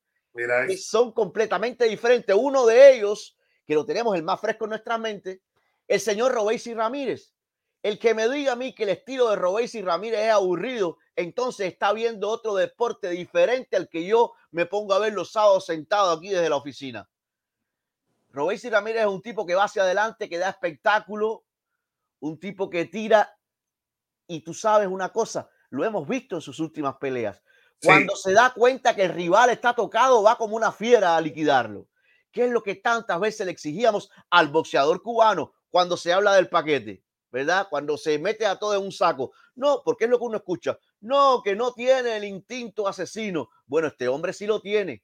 Son 0.76 1.12
completamente 1.12 1.84
diferentes. 1.86 2.34
Uno 2.38 2.66
de 2.66 2.94
ellos, 2.94 3.36
que 3.66 3.74
lo 3.74 3.84
tenemos 3.84 4.16
el 4.16 4.22
más 4.22 4.40
fresco 4.40 4.64
en 4.64 4.70
nuestra 4.70 4.98
mente, 4.98 5.42
el 5.88 6.00
señor 6.00 6.32
Robesi 6.32 6.74
Ramírez. 6.74 7.34
El 7.82 7.98
que 7.98 8.14
me 8.14 8.28
diga 8.28 8.52
a 8.52 8.56
mí 8.56 8.74
que 8.74 8.84
el 8.84 8.90
estilo 8.90 9.28
de 9.28 9.36
Robesi 9.36 9.82
Ramírez 9.82 10.20
es 10.20 10.30
aburrido, 10.30 10.98
entonces 11.16 11.66
está 11.66 11.92
viendo 11.92 12.28
otro 12.28 12.54
deporte 12.54 13.10
diferente 13.10 13.76
al 13.76 13.88
que 13.88 14.06
yo 14.06 14.34
me 14.52 14.66
pongo 14.66 14.94
a 14.94 15.00
ver 15.00 15.12
los 15.12 15.32
sábados 15.32 15.66
sentado 15.66 16.12
aquí 16.12 16.28
desde 16.28 16.48
la 16.48 16.56
oficina. 16.56 17.10
Robesi 18.30 18.70
Ramírez 18.70 19.02
es 19.02 19.08
un 19.08 19.20
tipo 19.20 19.44
que 19.44 19.56
va 19.56 19.64
hacia 19.64 19.82
adelante, 19.82 20.28
que 20.28 20.38
da 20.38 20.48
espectáculo, 20.48 21.44
un 22.20 22.38
tipo 22.38 22.70
que 22.70 22.86
tira. 22.86 23.36
Y 24.28 24.40
tú 24.42 24.54
sabes 24.54 24.88
una 24.88 25.12
cosa, 25.12 25.50
lo 25.70 25.84
hemos 25.84 26.08
visto 26.08 26.36
en 26.36 26.40
sus 26.40 26.60
últimas 26.60 26.96
peleas. 26.96 27.42
Cuando 27.82 28.14
se 28.16 28.32
da 28.32 28.52
cuenta 28.54 28.94
que 28.94 29.04
el 29.04 29.12
rival 29.12 29.50
está 29.50 29.74
tocado, 29.74 30.22
va 30.22 30.36
como 30.36 30.56
una 30.56 30.72
fiera 30.72 31.16
a 31.16 31.20
liquidarlo. 31.20 31.88
¿Qué 32.30 32.44
es 32.44 32.50
lo 32.50 32.62
que 32.62 32.76
tantas 32.76 33.20
veces 33.20 33.44
le 33.44 33.52
exigíamos 33.52 34.10
al 34.30 34.48
boxeador 34.48 35.02
cubano 35.02 35.52
cuando 35.70 35.96
se 35.96 36.12
habla 36.12 36.34
del 36.34 36.48
paquete? 36.48 37.02
¿Verdad? 37.30 37.66
Cuando 37.70 37.96
se 37.96 38.18
mete 38.18 38.46
a 38.46 38.56
todo 38.56 38.74
en 38.74 38.82
un 38.82 38.92
saco. 38.92 39.32
No, 39.54 39.82
porque 39.84 40.04
es 40.04 40.10
lo 40.10 40.18
que 40.18 40.24
uno 40.24 40.36
escucha. 40.36 40.78
No, 41.00 41.42
que 41.42 41.56
no 41.56 41.72
tiene 41.72 42.16
el 42.16 42.24
instinto 42.24 42.86
asesino. 42.86 43.48
Bueno, 43.66 43.88
este 43.88 44.06
hombre 44.08 44.32
sí 44.32 44.46
lo 44.46 44.60
tiene. 44.60 45.02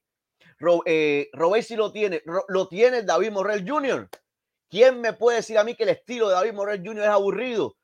Eh, 0.85 1.29
Robert 1.33 1.69
lo 1.71 1.91
tiene, 1.91 2.21
lo 2.47 2.67
tiene 2.67 3.03
David 3.03 3.31
Morrell 3.31 3.67
Jr. 3.67 4.09
¿Quién 4.69 5.01
me 5.01 5.13
puede 5.13 5.37
decir 5.37 5.57
a 5.57 5.63
mí 5.63 5.75
que 5.75 5.83
el 5.83 5.89
estilo 5.89 6.27
de 6.27 6.35
David 6.35 6.53
Morrell 6.53 6.85
Jr. 6.85 7.03
es 7.03 7.09
aburrido? 7.09 7.75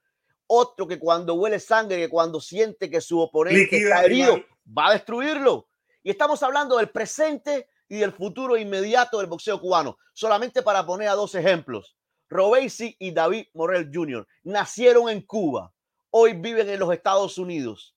Otro 0.47 0.87
que 0.87 0.99
cuando 0.99 1.33
huele 1.33 1.59
sangre, 1.59 1.97
que 1.97 2.09
cuando 2.09 2.39
siente 2.39 2.89
que 2.89 3.01
su 3.01 3.19
oponente 3.19 3.77
está 3.77 4.05
herido, 4.05 4.39
va 4.65 4.87
a 4.87 4.93
destruirlo. 4.93 5.69
Y 6.03 6.11
estamos 6.11 6.41
hablando 6.43 6.77
del 6.77 6.89
presente 6.89 7.69
y 7.87 7.97
del 7.97 8.11
futuro 8.11 8.57
inmediato 8.57 9.19
del 9.19 9.27
boxeo 9.27 9.59
cubano. 9.59 9.97
Solamente 10.13 10.61
para 10.61 10.85
poner 10.85 11.07
a 11.07 11.15
dos 11.15 11.35
ejemplos. 11.35 11.95
Robesi 12.29 12.95
y 12.99 13.11
David 13.11 13.47
Morrell 13.53 13.91
Jr. 13.93 14.27
nacieron 14.43 15.09
en 15.09 15.21
Cuba. 15.21 15.73
Hoy 16.09 16.33
viven 16.33 16.69
en 16.69 16.79
los 16.79 16.91
Estados 16.93 17.37
Unidos. 17.37 17.95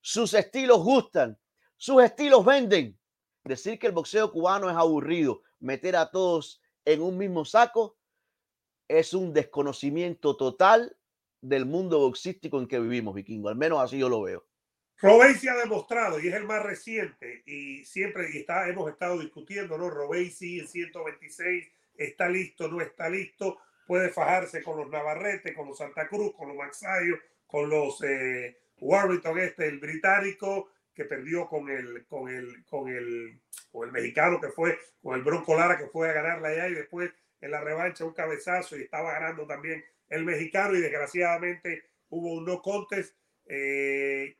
Sus 0.00 0.34
estilos 0.34 0.78
gustan. 0.78 1.38
Sus 1.76 2.02
estilos 2.02 2.44
venden 2.44 2.98
decir 3.44 3.78
que 3.78 3.86
el 3.86 3.92
boxeo 3.92 4.30
cubano 4.32 4.70
es 4.70 4.76
aburrido, 4.76 5.42
meter 5.60 5.96
a 5.96 6.10
todos 6.10 6.60
en 6.84 7.02
un 7.02 7.18
mismo 7.18 7.44
saco, 7.44 7.96
es 8.88 9.14
un 9.14 9.32
desconocimiento 9.32 10.36
total 10.36 10.96
del 11.40 11.66
mundo 11.66 11.98
boxístico 11.98 12.58
en 12.58 12.68
que 12.68 12.78
vivimos, 12.78 13.14
vikingo. 13.14 13.48
Al 13.48 13.56
menos 13.56 13.80
así 13.80 13.98
yo 13.98 14.08
lo 14.08 14.22
veo. 14.22 14.45
Robesi 14.98 15.48
ha 15.48 15.56
demostrado, 15.56 16.18
y 16.18 16.28
es 16.28 16.34
el 16.34 16.44
más 16.44 16.62
reciente, 16.62 17.42
y 17.46 17.84
siempre 17.84 18.28
y 18.32 18.38
está, 18.38 18.68
hemos 18.68 18.90
estado 18.90 19.18
discutiendo, 19.18 19.76
¿no? 19.76 19.90
Robesi 19.90 20.60
en 20.60 20.68
126 20.68 21.68
está 21.96 22.28
listo, 22.28 22.68
no 22.68 22.80
está 22.80 23.08
listo, 23.08 23.58
puede 23.86 24.08
fajarse 24.08 24.62
con 24.62 24.78
los 24.78 24.88
Navarrete, 24.88 25.54
con 25.54 25.68
los 25.68 25.78
Santa 25.78 26.08
Cruz, 26.08 26.34
con 26.34 26.48
los 26.48 26.56
Maxayo, 26.56 27.16
con 27.46 27.68
los 27.68 28.02
eh, 28.02 28.56
Warrington, 28.80 29.38
este, 29.38 29.66
el 29.66 29.78
británico, 29.78 30.70
que 30.94 31.04
perdió 31.04 31.46
con 31.46 31.68
el, 31.68 32.06
con 32.06 32.28
el, 32.28 32.64
con 32.64 32.88
el, 32.88 33.38
con 33.70 33.86
el 33.86 33.92
mexicano 33.92 34.40
que 34.40 34.48
fue, 34.48 34.78
con 35.02 35.14
el 35.14 35.22
Bronco 35.22 35.54
Lara 35.54 35.76
que 35.76 35.88
fue 35.88 36.08
a 36.08 36.14
ganarla 36.14 36.48
allá 36.48 36.68
y 36.68 36.74
después 36.74 37.10
en 37.42 37.50
la 37.50 37.60
revancha 37.60 38.06
un 38.06 38.14
cabezazo 38.14 38.78
y 38.78 38.82
estaba 38.82 39.12
ganando 39.12 39.46
también 39.46 39.84
el 40.08 40.24
mexicano 40.24 40.74
y 40.74 40.80
desgraciadamente 40.80 41.84
hubo 42.08 42.32
un 42.32 42.46
no 42.46 42.62
contest. 42.62 43.14
Eh, 43.44 44.36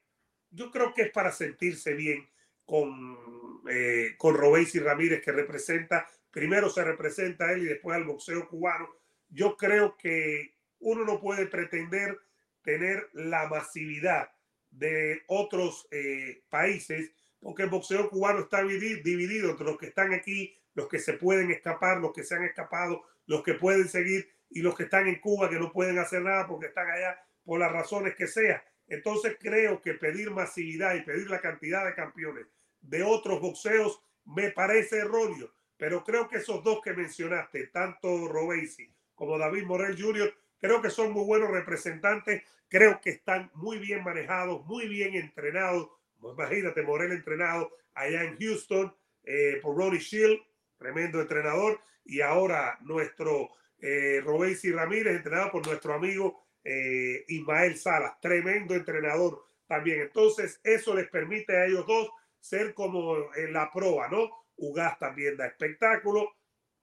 yo 0.51 0.71
creo 0.71 0.95
que 0.95 1.03
es 1.03 1.11
para 1.11 1.33
sentirse 1.33 1.95
bien 1.95 2.29
con, 2.65 3.63
eh, 3.71 4.15
con 4.19 4.35
Robesi 4.35 4.79
Ramírez 4.79 5.23
que 5.23 5.33
representa, 5.33 6.07
primero 6.31 6.69
se 6.71 6.85
representa 6.85 7.47
a 7.47 7.53
él 7.53 7.63
y 7.63 7.67
después 7.67 7.97
al 7.97 8.05
boxeo 8.05 8.49
cubano. 8.49 8.89
Yo 9.29 9.57
creo 9.57 9.97
que 9.97 10.55
uno 10.81 11.05
no 11.05 11.21
puede 11.21 11.47
pretender 11.47 12.19
tener 12.63 13.09
la 13.13 13.49
masividad 13.49 14.31
de 14.71 15.23
otros 15.29 15.87
eh, 15.91 16.43
países, 16.51 17.13
porque 17.41 17.63
el 17.63 17.71
boxeo 17.71 18.11
cubano 18.11 18.41
está 18.41 18.63
dividido 18.63 19.51
entre 19.51 19.67
los 19.67 19.79
que 19.79 19.87
están 19.87 20.13
aquí, 20.13 20.55
los 20.75 20.89
que 20.89 20.99
se 20.99 21.15
pueden 21.15 21.51
escapar, 21.51 21.99
los 21.99 22.13
que 22.13 22.25
se 22.25 22.35
han 22.35 22.45
escapado, 22.45 23.05
los 23.27 23.43
que 23.43 23.55
pueden 23.55 23.89
seguir 23.89 24.29
y 24.51 24.61
los 24.61 24.77
que 24.77 24.85
están 24.85 25.07
en 25.07 25.21
Cuba 25.21 25.49
que 25.49 25.59
no 25.59 25.73
pueden 25.73 25.99
hacer 25.99 26.23
nada 26.23 26.47
porque 26.47 26.67
están 26.67 26.89
allá 26.89 27.19
por 27.45 27.59
las 27.59 27.73
razones 27.73 28.15
que 28.15 28.27
sea. 28.27 28.65
Entonces 28.89 29.37
creo 29.41 29.81
que 29.81 29.95
pedir 29.95 30.31
masividad 30.31 30.95
y 30.95 31.03
pedir 31.03 31.29
la 31.29 31.41
cantidad 31.41 31.85
de 31.85 31.95
campeones 31.95 32.47
de 32.81 33.03
otros 33.03 33.41
boxeos 33.41 34.01
me 34.25 34.51
parece 34.51 34.99
erróneo. 34.99 35.53
Pero 35.77 36.05
creo 36.05 36.29
que 36.29 36.37
esos 36.37 36.63
dos 36.65 36.81
que 36.83 36.95
mencionaste, 36.95 37.67
tanto 37.69 38.29
Robesi 38.29 38.91
como 39.15 39.39
David 39.39 39.65
Morel 39.65 40.01
Jr., 40.01 40.35
creo 40.59 40.81
que 40.81 40.91
son 40.91 41.13
muy 41.13 41.25
buenos 41.25 41.51
representantes. 41.51 42.43
Creo 42.69 43.01
que 43.01 43.11
están 43.11 43.51
muy 43.55 43.79
bien 43.79 44.03
manejados, 44.03 44.65
muy 44.67 44.89
bien 44.89 45.15
entrenados. 45.15 45.89
Imagínate, 46.23 46.83
Morel 46.83 47.13
entrenado 47.13 47.71
allá 47.95 48.25
en 48.25 48.39
Houston 48.39 48.95
eh, 49.25 49.59
por 49.63 49.77
Ronnie 49.77 50.01
Shield, 50.01 50.41
tremendo 50.79 51.21
entrenador. 51.21 51.81
Y 52.05 52.21
ahora 52.21 52.79
nuestro 52.83 53.51
eh, 53.81 54.21
Robesi 54.25 54.73
Ramírez, 54.73 55.17
entrenado 55.17 55.53
por 55.53 55.67
nuestro 55.67 55.95
amigo 55.95 56.46
eh, 56.69 57.25
Ismael 57.29 57.79
Salas, 57.79 58.21
tremendo 58.21 58.75
entrenador 58.75 59.45
también. 59.69 60.01
Entonces, 60.01 60.61
eso 60.65 60.95
les 60.95 61.09
permite 61.09 61.57
a 61.57 61.67
ellos 61.67 61.87
dos 61.87 62.11
ser 62.41 62.75
como 62.75 63.33
en 63.37 63.53
la 63.53 63.71
proa, 63.71 64.09
¿no? 64.09 64.31
Ugas 64.57 64.99
también 64.99 65.37
da 65.37 65.47
espectáculo, 65.47 66.35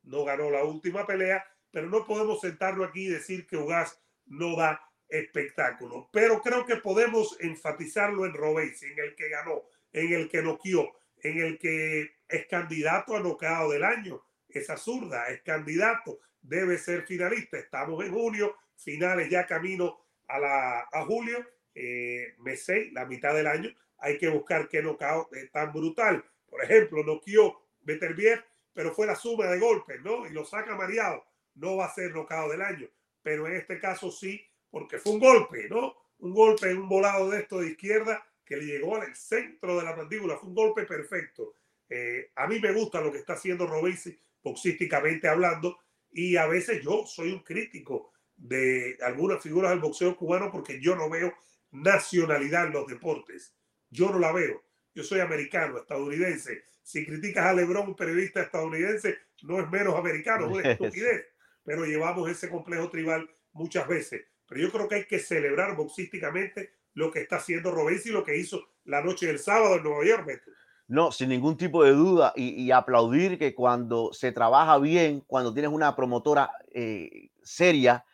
no 0.03 0.23
ganó 0.23 0.49
la 0.49 0.63
última 0.63 1.05
pelea, 1.05 1.45
pero 1.69 1.89
no 1.89 2.05
podemos 2.05 2.39
sentarlo 2.39 2.85
aquí 2.85 3.07
y 3.07 3.09
decir 3.09 3.45
que 3.45 3.57
Ugas 3.57 4.01
no 4.25 4.55
da 4.55 4.79
espectáculo. 5.09 6.09
Pero 6.13 6.41
creo 6.41 6.65
que 6.65 6.77
podemos 6.77 7.37
enfatizarlo 7.41 8.25
en 8.25 8.33
Robesi, 8.33 8.85
en 8.85 8.99
el 8.99 9.15
que 9.15 9.27
ganó, 9.27 9.63
en 9.91 10.13
el 10.13 10.29
que 10.29 10.41
noqueó, 10.41 10.93
en 11.17 11.41
el 11.41 11.59
que 11.59 12.19
es 12.29 12.47
candidato 12.47 13.17
a 13.17 13.19
noqueado 13.19 13.71
del 13.71 13.83
año. 13.83 14.23
Esa 14.47 14.77
zurda 14.77 15.27
es 15.27 15.41
candidato, 15.41 16.19
debe 16.41 16.77
ser 16.77 17.03
finalista. 17.03 17.57
Estamos 17.57 18.03
en 18.05 18.13
junio, 18.13 18.55
finales 18.77 19.29
ya 19.29 19.45
camino 19.45 19.99
a, 20.27 20.39
la, 20.39 20.79
a 20.91 21.05
julio, 21.05 21.45
eh, 21.75 22.35
mes 22.39 22.63
6, 22.65 22.93
la 22.93 23.05
mitad 23.05 23.33
del 23.33 23.47
año. 23.47 23.73
Hay 23.99 24.17
que 24.17 24.29
buscar 24.29 24.67
qué 24.67 24.81
knockout 24.81 25.33
es 25.33 25.51
tan 25.51 25.71
brutal. 25.71 26.23
Por 26.49 26.63
ejemplo, 26.63 27.03
noqueó 27.03 27.61
Beterbiev, 27.81 28.43
pero 28.73 28.93
fue 28.93 29.07
la 29.07 29.15
suma 29.15 29.47
de 29.47 29.59
golpes, 29.59 30.01
¿no? 30.01 30.25
Y 30.27 30.31
lo 30.31 30.45
saca 30.45 30.75
mareado. 30.75 31.23
No 31.55 31.77
va 31.77 31.85
a 31.85 31.93
ser 31.93 32.11
knockout 32.11 32.51
del 32.51 32.61
año, 32.61 32.87
pero 33.21 33.47
en 33.47 33.55
este 33.55 33.79
caso 33.79 34.11
sí, 34.11 34.45
porque 34.69 34.97
fue 34.97 35.13
un 35.13 35.19
golpe, 35.19 35.69
¿no? 35.69 35.95
Un 36.19 36.33
golpe 36.33 36.73
un 36.73 36.89
volado 36.89 37.29
de 37.29 37.39
esto 37.39 37.59
de 37.59 37.69
izquierda 37.69 38.25
que 38.45 38.57
le 38.57 38.65
llegó 38.65 38.95
al 38.95 39.15
centro 39.15 39.77
de 39.77 39.83
la 39.83 39.95
mandíbula. 39.95 40.37
Fue 40.37 40.49
un 40.49 40.55
golpe 40.55 40.83
perfecto. 40.83 41.55
Eh, 41.89 42.31
a 42.35 42.47
mí 42.47 42.59
me 42.59 42.71
gusta 42.71 43.01
lo 43.01 43.11
que 43.11 43.19
está 43.19 43.33
haciendo 43.33 43.67
Robesi, 43.67 44.17
boxísticamente 44.41 45.27
hablando, 45.27 45.79
y 46.11 46.35
a 46.37 46.47
veces 46.47 46.81
yo 46.83 47.05
soy 47.05 47.31
un 47.31 47.39
crítico 47.39 48.12
de 48.35 48.97
algunas 49.01 49.41
figuras 49.41 49.71
del 49.71 49.79
boxeo 49.79 50.15
cubano 50.15 50.51
porque 50.51 50.81
yo 50.81 50.95
no 50.95 51.09
veo 51.09 51.33
nacionalidad 51.71 52.67
en 52.67 52.73
los 52.73 52.87
deportes. 52.87 53.55
Yo 53.89 54.09
no 54.09 54.19
la 54.19 54.31
veo. 54.31 54.63
Yo 54.95 55.03
soy 55.03 55.19
americano, 55.19 55.77
estadounidense. 55.77 56.63
Si 56.81 57.05
criticas 57.05 57.45
a 57.45 57.53
Lebron, 57.53 57.87
un 57.87 57.95
periodista 57.95 58.41
estadounidense, 58.41 59.17
no 59.43 59.59
es 59.59 59.69
menos 59.69 59.95
americano, 59.95 60.45
es 60.45 60.51
una 60.51 60.71
estupidez. 60.71 61.25
Pero 61.63 61.85
llevamos 61.85 62.29
ese 62.29 62.49
complejo 62.49 62.89
tribal 62.89 63.29
muchas 63.53 63.87
veces. 63.87 64.25
Pero 64.47 64.61
yo 64.61 64.71
creo 64.71 64.87
que 64.87 64.95
hay 64.95 65.05
que 65.05 65.19
celebrar 65.19 65.75
boxísticamente 65.75 66.73
lo 66.93 67.11
que 67.11 67.21
está 67.21 67.37
haciendo 67.37 67.71
Robesi 67.71 68.09
y 68.09 68.11
lo 68.11 68.23
que 68.23 68.37
hizo 68.37 68.67
la 68.85 69.01
noche 69.01 69.27
del 69.27 69.39
sábado 69.39 69.77
en 69.77 69.83
Nueva 69.83 70.05
York. 70.05 70.41
No, 70.87 71.11
sin 71.11 71.29
ningún 71.29 71.57
tipo 71.57 71.83
de 71.83 71.91
duda 71.91 72.33
y, 72.35 72.69
aplaudir 72.71 73.39
que 73.39 73.55
cuando 73.55 74.11
se 74.13 74.31
trabaja 74.31 74.77
bien, 74.77 75.21
cuando 75.21 75.53
tienes 75.53 75.71
una 75.71 75.95
promotora 75.95 76.51
eh, 76.71 77.29
seria, 77.41 78.05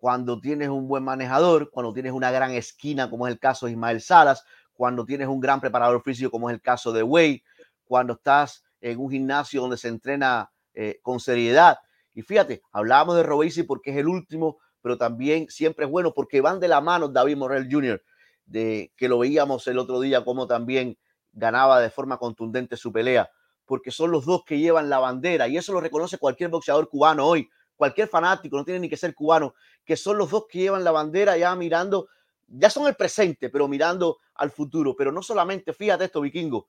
cuando 0.00 0.40
tienes 0.40 0.70
un 0.70 0.88
buen 0.88 1.04
manejador, 1.04 1.70
cuando 1.70 1.92
tienes 1.92 2.12
una 2.12 2.30
gran 2.30 2.52
esquina 2.52 3.10
como 3.10 3.26
es 3.26 3.34
el 3.34 3.38
caso 3.38 3.66
de 3.66 3.72
Ismael 3.72 4.00
Salas, 4.00 4.42
cuando 4.72 5.04
tienes 5.04 5.28
un 5.28 5.40
gran 5.40 5.60
preparador 5.60 6.02
físico 6.02 6.30
como 6.30 6.48
es 6.48 6.54
el 6.54 6.62
caso 6.62 6.90
de 6.90 7.02
Wade, 7.02 7.42
cuando 7.84 8.14
estás 8.14 8.64
en 8.80 8.98
un 8.98 9.10
gimnasio 9.10 9.60
donde 9.60 9.76
se 9.76 9.88
entrena 9.88 10.50
eh, 10.72 11.00
con 11.02 11.20
seriedad. 11.20 11.76
Y 12.14 12.22
fíjate, 12.22 12.62
hablábamos 12.72 13.16
de 13.16 13.24
Robesi 13.24 13.62
porque 13.62 13.90
es 13.90 13.98
el 13.98 14.08
último, 14.08 14.56
pero 14.80 14.96
también 14.96 15.50
siempre 15.50 15.84
es 15.84 15.90
bueno 15.90 16.14
porque 16.14 16.40
van 16.40 16.60
de 16.60 16.68
la 16.68 16.80
mano 16.80 17.08
David 17.08 17.36
Morrell 17.36 17.68
Jr., 17.70 18.02
de, 18.46 18.92
que 18.96 19.06
lo 19.06 19.18
veíamos 19.18 19.66
el 19.66 19.78
otro 19.78 20.00
día 20.00 20.24
como 20.24 20.46
también 20.46 20.96
ganaba 21.32 21.78
de 21.78 21.90
forma 21.90 22.16
contundente 22.16 22.78
su 22.78 22.90
pelea, 22.90 23.30
porque 23.66 23.90
son 23.90 24.10
los 24.10 24.24
dos 24.24 24.44
que 24.46 24.58
llevan 24.58 24.88
la 24.88 24.98
bandera 24.98 25.46
y 25.46 25.58
eso 25.58 25.74
lo 25.74 25.80
reconoce 25.82 26.16
cualquier 26.16 26.48
boxeador 26.48 26.88
cubano 26.88 27.26
hoy, 27.26 27.50
cualquier 27.80 28.08
fanático, 28.08 28.56
no 28.56 28.64
tiene 28.64 28.78
ni 28.78 28.88
que 28.88 28.96
ser 28.96 29.14
cubano, 29.14 29.54
que 29.84 29.96
son 29.96 30.18
los 30.18 30.30
dos 30.30 30.44
que 30.48 30.60
llevan 30.60 30.84
la 30.84 30.92
bandera 30.92 31.36
ya 31.36 31.56
mirando, 31.56 32.08
ya 32.46 32.70
son 32.70 32.86
el 32.86 32.94
presente, 32.94 33.48
pero 33.48 33.66
mirando 33.66 34.18
al 34.34 34.52
futuro. 34.52 34.94
Pero 34.94 35.10
no 35.10 35.22
solamente, 35.22 35.72
fíjate 35.72 36.04
esto, 36.04 36.20
vikingo, 36.20 36.68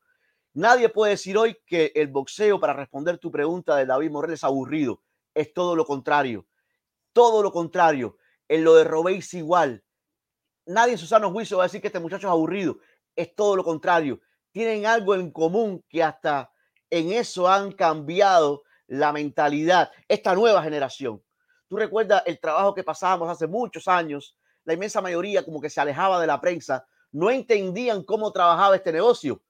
nadie 0.54 0.90
puede 0.90 1.12
decir 1.12 1.38
hoy 1.38 1.58
que 1.66 1.92
el 1.94 2.08
boxeo, 2.08 2.60
para 2.60 2.74
responder 2.74 3.20
tu 3.20 3.30
pregunta 3.30 3.76
de 3.76 3.86
David 3.86 4.10
Morel, 4.10 4.34
es 4.34 4.44
aburrido. 4.44 5.04
Es 5.36 5.54
todo 5.54 5.76
lo 5.76 5.86
contrario. 5.86 6.48
Todo 7.14 7.44
lo 7.44 7.52
contrario. 7.52 8.18
En 8.48 8.64
lo 8.64 8.74
de 8.76 8.84
Robéis 8.86 9.34
igual. 9.34 9.84
Nadie 10.66 10.94
en 10.94 10.98
su 10.98 11.06
sano 11.06 11.32
juicio 11.32 11.58
va 11.58 11.64
a 11.64 11.68
decir 11.68 11.82
que 11.82 11.88
este 11.88 12.00
muchacho 12.00 12.28
es 12.28 12.32
aburrido. 12.32 12.80
Es 13.16 13.36
todo 13.36 13.56
lo 13.56 13.64
contrario 13.64 14.20
tienen 14.52 14.86
algo 14.86 15.16
en 15.16 15.32
común 15.32 15.84
que 15.90 16.04
hasta 16.04 16.52
en 16.90 17.12
eso 17.12 17.48
han 17.48 17.72
cambiado 17.72 18.64
la 18.92 19.14
mentalidad, 19.14 19.90
esta 20.06 20.36
nueva 20.36 20.62
generación. 20.62 21.24
Tú 21.70 21.78
recuerdas 21.78 22.24
el 22.26 22.42
trabajo 22.42 22.74
que 22.74 22.84
pasábamos 22.84 23.30
hace 23.30 23.48
muchos 23.48 23.88
años, 23.88 24.36
la 24.66 24.74
inmensa 24.74 25.00
mayoría 25.00 25.46
como 25.46 25.62
que 25.62 25.70
se 25.70 25.80
alejaba 25.80 26.20
de 26.20 26.28
la 26.28 26.42
prensa, 26.42 26.86
no 27.14 27.32
entendían 27.32 28.04
cómo 28.04 28.34
trabajaba 28.34 28.76
este 28.76 28.92
negocio. 28.92 29.42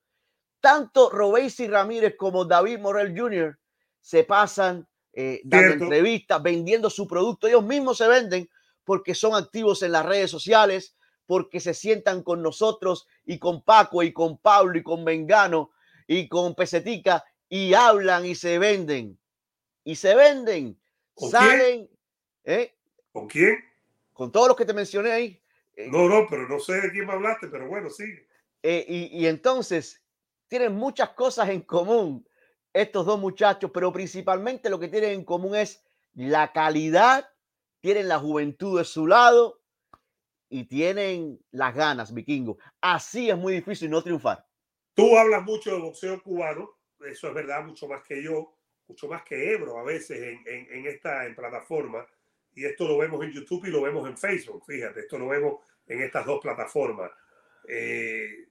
Tanto 0.60 1.10
Robesi 1.10 1.68
Ramírez 1.68 2.16
como 2.18 2.46
David 2.46 2.78
Morel 2.78 3.20
Jr. 3.20 3.58
se 4.00 4.24
pasan 4.24 4.88
eh, 5.12 5.42
dando 5.44 5.86
entrevistas, 5.86 6.44
vendiendo 6.44 6.92
su 6.92 7.08
producto. 7.08 7.48
Ellos 7.48 7.64
mismos 7.64 7.98
se 7.98 8.08
venden 8.08 8.48
porque 8.84 9.16
son 9.16 9.34
activos 9.34 9.82
en 9.82 9.94
las 9.94 10.06
redes 10.06 10.30
sociales, 10.30 10.96
porque 11.26 11.60
se 11.60 11.74
sientan 11.74 12.22
con 12.22 12.44
nosotros 12.44 13.08
y 13.26 13.40
con 13.40 13.64
Paco 13.64 14.04
y 14.04 14.14
con 14.14 14.38
Pablo 14.38 14.78
y 14.78 14.84
con 14.84 15.04
Mengano 15.04 15.72
y 16.06 16.28
con 16.28 16.54
Pesetica 16.54 17.26
y 17.50 17.74
hablan 17.74 18.24
y 18.28 18.36
se 18.36 18.60
venden. 18.60 19.18
Y 19.84 19.96
se 19.96 20.16
venden. 20.16 20.80
Salen. 21.16 21.90
¿eh? 22.44 22.74
¿Con 23.12 23.28
quién? 23.28 23.58
Con 24.14 24.32
todos 24.32 24.50
los 24.50 24.58
que 24.58 24.66
te 24.66 24.74
mencioné 24.74 25.12
ahí. 25.12 25.42
Eh, 25.76 25.88
no, 25.90 26.08
no, 26.08 26.28
pero 26.30 26.48
no 26.48 26.60
sé 26.60 26.82
de 26.82 26.92
quién 26.92 27.06
me 27.06 27.14
hablaste, 27.14 27.48
pero 27.48 27.68
bueno, 27.68 27.90
sí. 27.90 28.06
Eh, 28.64 28.86
y, 28.88 29.20
y 29.22 29.28
entonces 29.28 30.02
tienen 30.48 30.76
muchas 30.76 31.10
cosas 31.10 31.50
en 31.50 31.62
común 31.62 32.28
estos 32.74 33.06
dos 33.06 33.20
muchachos, 33.20 33.72
pero 33.74 33.92
principalmente 33.92 34.70
lo 34.70 34.80
que 34.80 34.88
tienen 34.88 35.12
en 35.12 35.26
común 35.26 35.56
es 35.56 35.84
la 36.14 36.52
calidad, 36.52 37.30
tienen 37.80 38.08
la 38.08 38.20
juventud 38.20 38.78
de 38.78 38.86
su 38.86 39.08
lado 39.08 39.62
y 40.50 40.66
tienen 40.66 41.40
las 41.52 41.74
ganas, 41.74 42.14
vikingo. 42.14 42.58
Así 42.82 43.30
es 43.30 43.38
muy 43.38 43.54
difícil 43.54 43.90
no 43.90 44.04
triunfar. 44.04 44.46
Tú 44.94 45.18
hablas 45.18 45.44
mucho 45.44 45.72
de 45.72 45.82
boxeo 45.82 46.22
cubano, 46.22 46.70
eso 47.00 47.30
es 47.30 47.34
verdad, 47.34 47.64
mucho 47.64 47.88
más 47.88 48.04
que 48.04 48.22
yo, 48.22 48.54
mucho 48.88 49.08
más 49.08 49.24
que 49.24 49.54
Ebro 49.54 49.78
a 49.80 49.84
veces 49.84 50.22
en, 50.22 50.68
en, 50.72 50.86
esta 50.88 51.26
en 51.26 51.36
plataforma. 51.36 52.06
Y 52.54 52.66
esto 52.66 52.88
lo 52.88 52.98
vemos 52.98 53.24
en 53.24 53.32
YouTube 53.32 53.66
y 53.66 53.72
lo 53.72 53.82
vemos 53.82 54.08
en 54.10 54.18
Facebook, 54.18 54.66
fíjate, 54.66 55.02
esto 55.02 55.18
lo 55.18 55.30
vemos 55.30 55.62
en 55.88 56.02
estas 56.02 56.26
dos 56.26 56.42
plataformas. 56.42 57.12
Eh, 57.68 58.48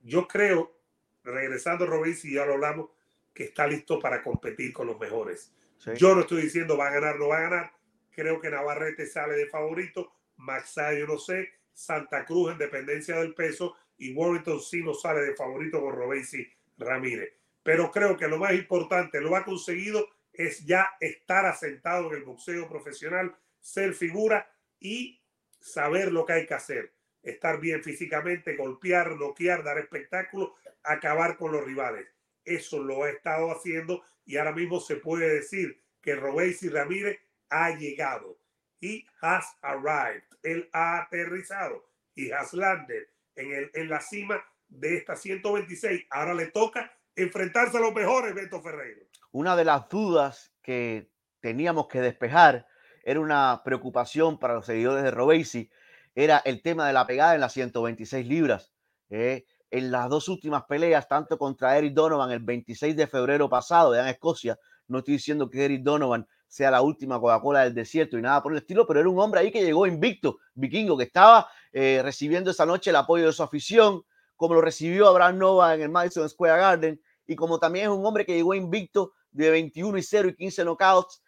yo 0.00 0.26
creo, 0.26 0.80
regresando 1.22 1.84
a 1.84 2.12
si 2.14 2.34
ya 2.34 2.44
lo 2.44 2.54
hablamos, 2.54 2.90
que 3.32 3.44
está 3.44 3.66
listo 3.66 4.00
para 4.00 4.22
competir 4.22 4.72
con 4.72 4.88
los 4.88 4.98
mejores. 4.98 5.52
Yo 5.96 6.14
no 6.14 6.22
estoy 6.22 6.42
diciendo 6.42 6.76
va 6.76 6.88
a 6.88 6.92
ganar, 6.92 7.18
no 7.18 7.28
va 7.28 7.38
a 7.38 7.42
ganar. 7.42 7.72
Creo 8.10 8.40
que 8.40 8.50
Navarrete 8.50 9.06
sale 9.06 9.34
de 9.34 9.46
favorito 9.46 10.12
Maxá, 10.36 10.92
yo 10.94 11.06
no 11.06 11.18
sé, 11.18 11.50
Santa 11.72 12.24
Cruz 12.24 12.52
en 12.52 12.58
dependencia 12.58 13.16
del 13.18 13.34
peso 13.34 13.76
y 13.98 14.14
Warrington 14.14 14.60
sí 14.60 14.82
no 14.82 14.94
sale 14.94 15.20
de 15.20 15.34
favorito 15.34 15.80
con 15.80 15.94
Robesi 15.94 16.46
Ramírez. 16.78 17.34
Pero 17.62 17.90
creo 17.90 18.16
que 18.16 18.28
lo 18.28 18.38
más 18.38 18.52
importante, 18.52 19.20
lo 19.20 19.36
ha 19.36 19.44
conseguido 19.44 20.08
es 20.32 20.64
ya 20.64 20.90
estar 21.00 21.44
asentado 21.44 22.08
en 22.08 22.18
el 22.18 22.24
boxeo 22.24 22.68
profesional, 22.68 23.36
ser 23.60 23.94
figura 23.94 24.50
y 24.78 25.20
saber 25.60 26.12
lo 26.12 26.24
que 26.24 26.32
hay 26.32 26.46
que 26.46 26.54
hacer. 26.54 26.94
Estar 27.22 27.60
bien 27.60 27.82
físicamente, 27.82 28.56
golpear, 28.56 29.16
noquear, 29.16 29.62
dar 29.62 29.78
espectáculo, 29.78 30.54
acabar 30.82 31.36
con 31.36 31.52
los 31.52 31.64
rivales. 31.64 32.06
Eso 32.44 32.82
lo 32.82 33.04
ha 33.04 33.10
estado 33.10 33.50
haciendo 33.50 34.02
y 34.24 34.38
ahora 34.38 34.52
mismo 34.52 34.80
se 34.80 34.96
puede 34.96 35.28
decir 35.28 35.82
que 36.00 36.14
Robesi 36.14 36.70
Ramírez 36.70 37.20
ha 37.50 37.76
llegado. 37.76 38.38
He 38.80 39.04
has 39.20 39.44
arrived 39.60 40.30
él 40.42 40.68
ha 40.72 41.02
aterrizado 41.02 41.84
y 42.14 42.30
has 42.30 42.52
landed 42.52 43.06
en, 43.36 43.52
el, 43.52 43.70
en 43.74 43.88
la 43.88 44.00
cima 44.00 44.42
de 44.68 44.96
esta 44.96 45.16
126. 45.16 46.06
Ahora 46.10 46.34
le 46.34 46.46
toca 46.46 46.92
enfrentarse 47.22 47.76
a 47.76 47.80
los 47.80 47.94
mejores, 47.94 48.34
Beto 48.34 48.60
Ferreiro. 48.60 49.02
Una 49.32 49.56
de 49.56 49.64
las 49.64 49.88
dudas 49.88 50.52
que 50.62 51.10
teníamos 51.40 51.88
que 51.88 52.00
despejar 52.00 52.66
era 53.02 53.20
una 53.20 53.62
preocupación 53.64 54.38
para 54.38 54.54
los 54.54 54.66
seguidores 54.66 55.02
de 55.02 55.10
Robesi, 55.10 55.70
era 56.14 56.38
el 56.38 56.62
tema 56.62 56.86
de 56.86 56.92
la 56.92 57.06
pegada 57.06 57.34
en 57.34 57.40
las 57.40 57.52
126 57.52 58.26
libras. 58.26 58.72
Eh, 59.10 59.44
en 59.70 59.90
las 59.90 60.08
dos 60.08 60.28
últimas 60.28 60.64
peleas, 60.64 61.08
tanto 61.08 61.38
contra 61.38 61.78
Eric 61.78 61.94
Donovan 61.94 62.30
el 62.32 62.40
26 62.40 62.96
de 62.96 63.06
febrero 63.06 63.48
pasado 63.48 63.94
en 63.94 64.06
Escocia, 64.06 64.58
no 64.88 64.98
estoy 64.98 65.14
diciendo 65.14 65.48
que 65.48 65.64
Eric 65.64 65.82
Donovan 65.82 66.26
sea 66.48 66.72
la 66.72 66.82
última 66.82 67.20
Coca-Cola 67.20 67.60
del 67.60 67.74
desierto 67.74 68.18
y 68.18 68.22
nada 68.22 68.42
por 68.42 68.50
el 68.52 68.58
estilo, 68.58 68.84
pero 68.86 68.98
era 68.98 69.08
un 69.08 69.20
hombre 69.20 69.40
ahí 69.40 69.52
que 69.52 69.62
llegó 69.62 69.86
invicto, 69.86 70.38
vikingo, 70.54 70.98
que 70.98 71.04
estaba 71.04 71.48
eh, 71.72 72.00
recibiendo 72.02 72.50
esa 72.50 72.66
noche 72.66 72.90
el 72.90 72.96
apoyo 72.96 73.26
de 73.26 73.32
su 73.32 73.44
afición, 73.44 74.02
como 74.34 74.54
lo 74.54 74.60
recibió 74.60 75.06
Abraham 75.06 75.38
Nova 75.38 75.74
en 75.74 75.82
el 75.82 75.90
Madison 75.90 76.28
Square 76.28 76.58
Garden, 76.58 77.00
y 77.30 77.36
como 77.36 77.60
también 77.60 77.84
es 77.84 77.96
un 77.96 78.04
hombre 78.04 78.26
que 78.26 78.34
llegó 78.34 78.54
invicto 78.54 79.12
de 79.30 79.50
21 79.50 79.96
y 79.98 80.02
0 80.02 80.30
y 80.30 80.34
15 80.34 80.64
knockouts, 80.64 81.22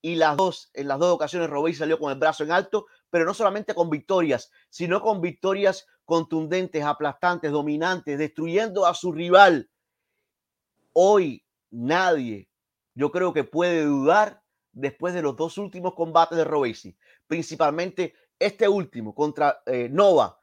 y 0.00 0.16
las 0.16 0.38
dos, 0.38 0.70
en 0.72 0.88
las 0.88 0.98
dos 0.98 1.12
ocasiones 1.12 1.50
Robey 1.50 1.74
salió 1.74 1.98
con 1.98 2.10
el 2.10 2.18
brazo 2.18 2.44
en 2.44 2.50
alto, 2.50 2.86
pero 3.10 3.26
no 3.26 3.34
solamente 3.34 3.74
con 3.74 3.90
victorias, 3.90 4.50
sino 4.70 5.02
con 5.02 5.20
victorias 5.20 5.86
contundentes, 6.06 6.82
aplastantes, 6.82 7.52
dominantes, 7.52 8.16
destruyendo 8.16 8.86
a 8.86 8.94
su 8.94 9.12
rival. 9.12 9.68
Hoy 10.94 11.44
nadie, 11.70 12.48
yo 12.94 13.10
creo 13.10 13.34
que 13.34 13.44
puede 13.44 13.84
dudar 13.84 14.42
después 14.72 15.12
de 15.12 15.20
los 15.20 15.36
dos 15.36 15.58
últimos 15.58 15.92
combates 15.94 16.38
de 16.38 16.44
Robesi, 16.44 16.96
principalmente 17.26 18.14
este 18.38 18.66
último 18.66 19.14
contra 19.14 19.60
eh, 19.66 19.90
Nova 19.90 20.38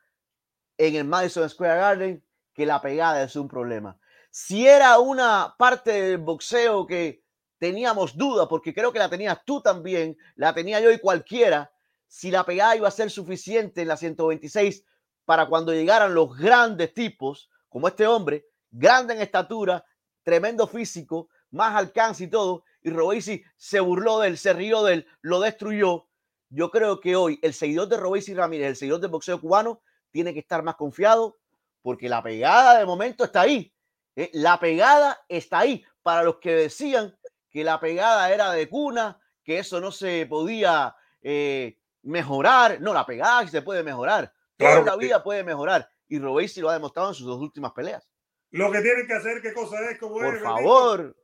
en 0.77 0.93
el 0.93 1.05
Madison 1.05 1.49
Square 1.49 1.79
Garden, 1.79 2.23
que 2.53 2.67
la 2.67 2.79
pegada 2.79 3.23
es 3.23 3.35
un 3.35 3.47
problema. 3.47 3.99
Si 4.31 4.65
era 4.65 4.97
una 4.97 5.55
parte 5.57 5.91
del 5.91 6.17
boxeo 6.17 6.87
que 6.87 7.21
teníamos 7.57 8.15
duda, 8.15 8.47
porque 8.47 8.73
creo 8.73 8.93
que 8.93 8.99
la 8.99 9.09
tenías 9.09 9.43
tú 9.45 9.61
también, 9.61 10.17
la 10.35 10.53
tenía 10.53 10.79
yo 10.79 10.89
y 10.89 10.99
cualquiera, 10.99 11.69
si 12.07 12.31
la 12.31 12.45
pegada 12.45 12.77
iba 12.77 12.87
a 12.87 12.91
ser 12.91 13.11
suficiente 13.11 13.81
en 13.81 13.89
la 13.89 13.97
126 13.97 14.85
para 15.25 15.47
cuando 15.47 15.73
llegaran 15.73 16.13
los 16.13 16.37
grandes 16.37 16.93
tipos, 16.93 17.49
como 17.67 17.89
este 17.89 18.07
hombre, 18.07 18.45
grande 18.71 19.13
en 19.13 19.21
estatura, 19.21 19.85
tremendo 20.23 20.65
físico, 20.65 21.27
más 21.49 21.75
alcance 21.75 22.23
y 22.23 22.27
todo, 22.27 22.63
y 22.81 22.89
Robesi 22.89 23.43
se 23.57 23.81
burló 23.81 24.19
de 24.19 24.29
él, 24.29 24.37
se 24.37 24.53
rió 24.53 24.81
de 24.83 24.93
él, 24.93 25.07
lo 25.21 25.41
destruyó. 25.41 26.07
Yo 26.49 26.71
creo 26.71 27.01
que 27.01 27.17
hoy 27.17 27.37
el 27.41 27.53
seguidor 27.53 27.89
de 27.89 27.97
Robesi 27.97 28.33
Ramírez, 28.33 28.69
el 28.69 28.75
seguidor 28.77 29.01
del 29.01 29.11
boxeo 29.11 29.41
cubano, 29.41 29.81
tiene 30.09 30.33
que 30.33 30.39
estar 30.39 30.63
más 30.63 30.75
confiado 30.75 31.37
porque 31.81 32.07
la 32.07 32.23
pegada 32.23 32.79
de 32.79 32.85
momento 32.85 33.25
está 33.25 33.41
ahí. 33.41 33.73
¿Eh? 34.15 34.29
La 34.33 34.59
pegada 34.59 35.19
está 35.27 35.59
ahí. 35.59 35.83
Para 36.03 36.23
los 36.23 36.37
que 36.37 36.51
decían 36.53 37.15
que 37.49 37.63
la 37.63 37.79
pegada 37.79 38.33
era 38.33 38.51
de 38.51 38.67
cuna, 38.67 39.19
que 39.43 39.59
eso 39.59 39.79
no 39.79 39.91
se 39.91 40.25
podía 40.25 40.95
eh, 41.21 41.77
mejorar. 42.03 42.81
No, 42.81 42.93
la 42.93 43.05
pegada 43.05 43.47
se 43.47 43.61
puede 43.61 43.83
mejorar. 43.83 44.33
Toda 44.57 44.81
la 44.81 44.95
vida 44.95 45.23
puede 45.23 45.43
mejorar. 45.43 45.89
Y 46.07 46.19
Robesi 46.19 46.61
lo 46.61 46.69
ha 46.69 46.73
demostrado 46.73 47.09
en 47.09 47.15
sus 47.15 47.27
dos 47.27 47.39
últimas 47.39 47.71
peleas. 47.71 48.07
Lo 48.51 48.71
que 48.71 48.81
tienen 48.81 49.07
que 49.07 49.13
hacer, 49.13 49.41
¿qué 49.41 49.53
cosa 49.53 49.77
es? 49.89 49.97
Como 49.97 50.15
Por 50.15 50.39
favor. 50.41 51.15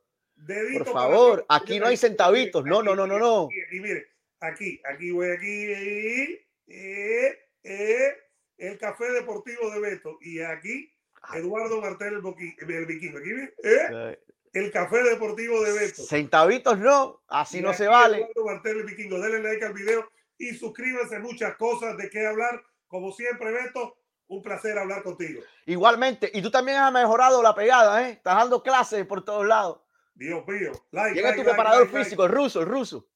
Por 0.72 0.86
favor, 0.86 1.46
aquí 1.48 1.78
no 1.78 1.86
hay 1.86 1.96
centavitos. 1.96 2.64
No, 2.64 2.82
no, 2.82 2.94
no, 2.94 3.06
no, 3.06 3.18
no. 3.18 3.48
Y, 3.72 3.80
mire, 3.80 4.06
aquí, 4.40 4.80
aquí 4.84 5.10
voy, 5.10 5.30
aquí. 5.32 6.46
Eh, 6.68 7.38
eh, 7.64 8.16
el 8.56 8.78
Café 8.78 9.12
Deportivo 9.12 9.70
de 9.70 9.80
Beto. 9.80 10.18
Y 10.20 10.40
aquí, 10.40 10.90
Eduardo 11.34 11.80
Martel, 11.80 12.14
el, 12.14 12.70
el 12.70 12.86
vikingo. 12.86 13.18
Aquí, 13.18 13.30
¿eh? 13.62 14.18
El 14.52 14.72
Café 14.72 15.02
Deportivo 15.02 15.62
de 15.62 15.72
Beto. 15.72 16.02
Centavitos 16.02 16.78
no, 16.78 17.22
así 17.28 17.60
no 17.60 17.74
se 17.74 17.86
vale. 17.86 18.18
Eduardo 18.18 18.44
Martel, 18.46 18.78
el 18.78 18.84
vikingo. 18.84 19.20
Denle 19.20 19.42
like 19.42 19.64
al 19.64 19.72
video 19.72 20.10
y 20.38 20.54
suscríbanse. 20.54 21.18
Muchas 21.18 21.56
cosas 21.56 21.96
de 21.96 22.08
qué 22.10 22.26
hablar. 22.26 22.62
Como 22.86 23.12
siempre, 23.12 23.52
Beto, 23.52 23.98
un 24.28 24.42
placer 24.42 24.78
hablar 24.78 25.02
contigo. 25.02 25.42
Igualmente. 25.66 26.30
Y 26.32 26.40
tú 26.40 26.50
también 26.50 26.78
has 26.78 26.92
mejorado 26.92 27.42
la 27.42 27.54
pegada, 27.54 28.08
¿eh? 28.08 28.12
Estás 28.12 28.36
dando 28.36 28.62
clases 28.62 29.04
por 29.06 29.24
todos 29.24 29.46
lados. 29.46 29.80
Dios 30.14 30.44
mío. 30.46 30.72
Like, 30.90 31.20
tu 31.34 31.44
preparador 31.44 31.88
físico, 31.88 32.24
el 32.24 32.32
ruso, 32.32 32.60
el 32.60 32.66
ruso. 32.66 33.06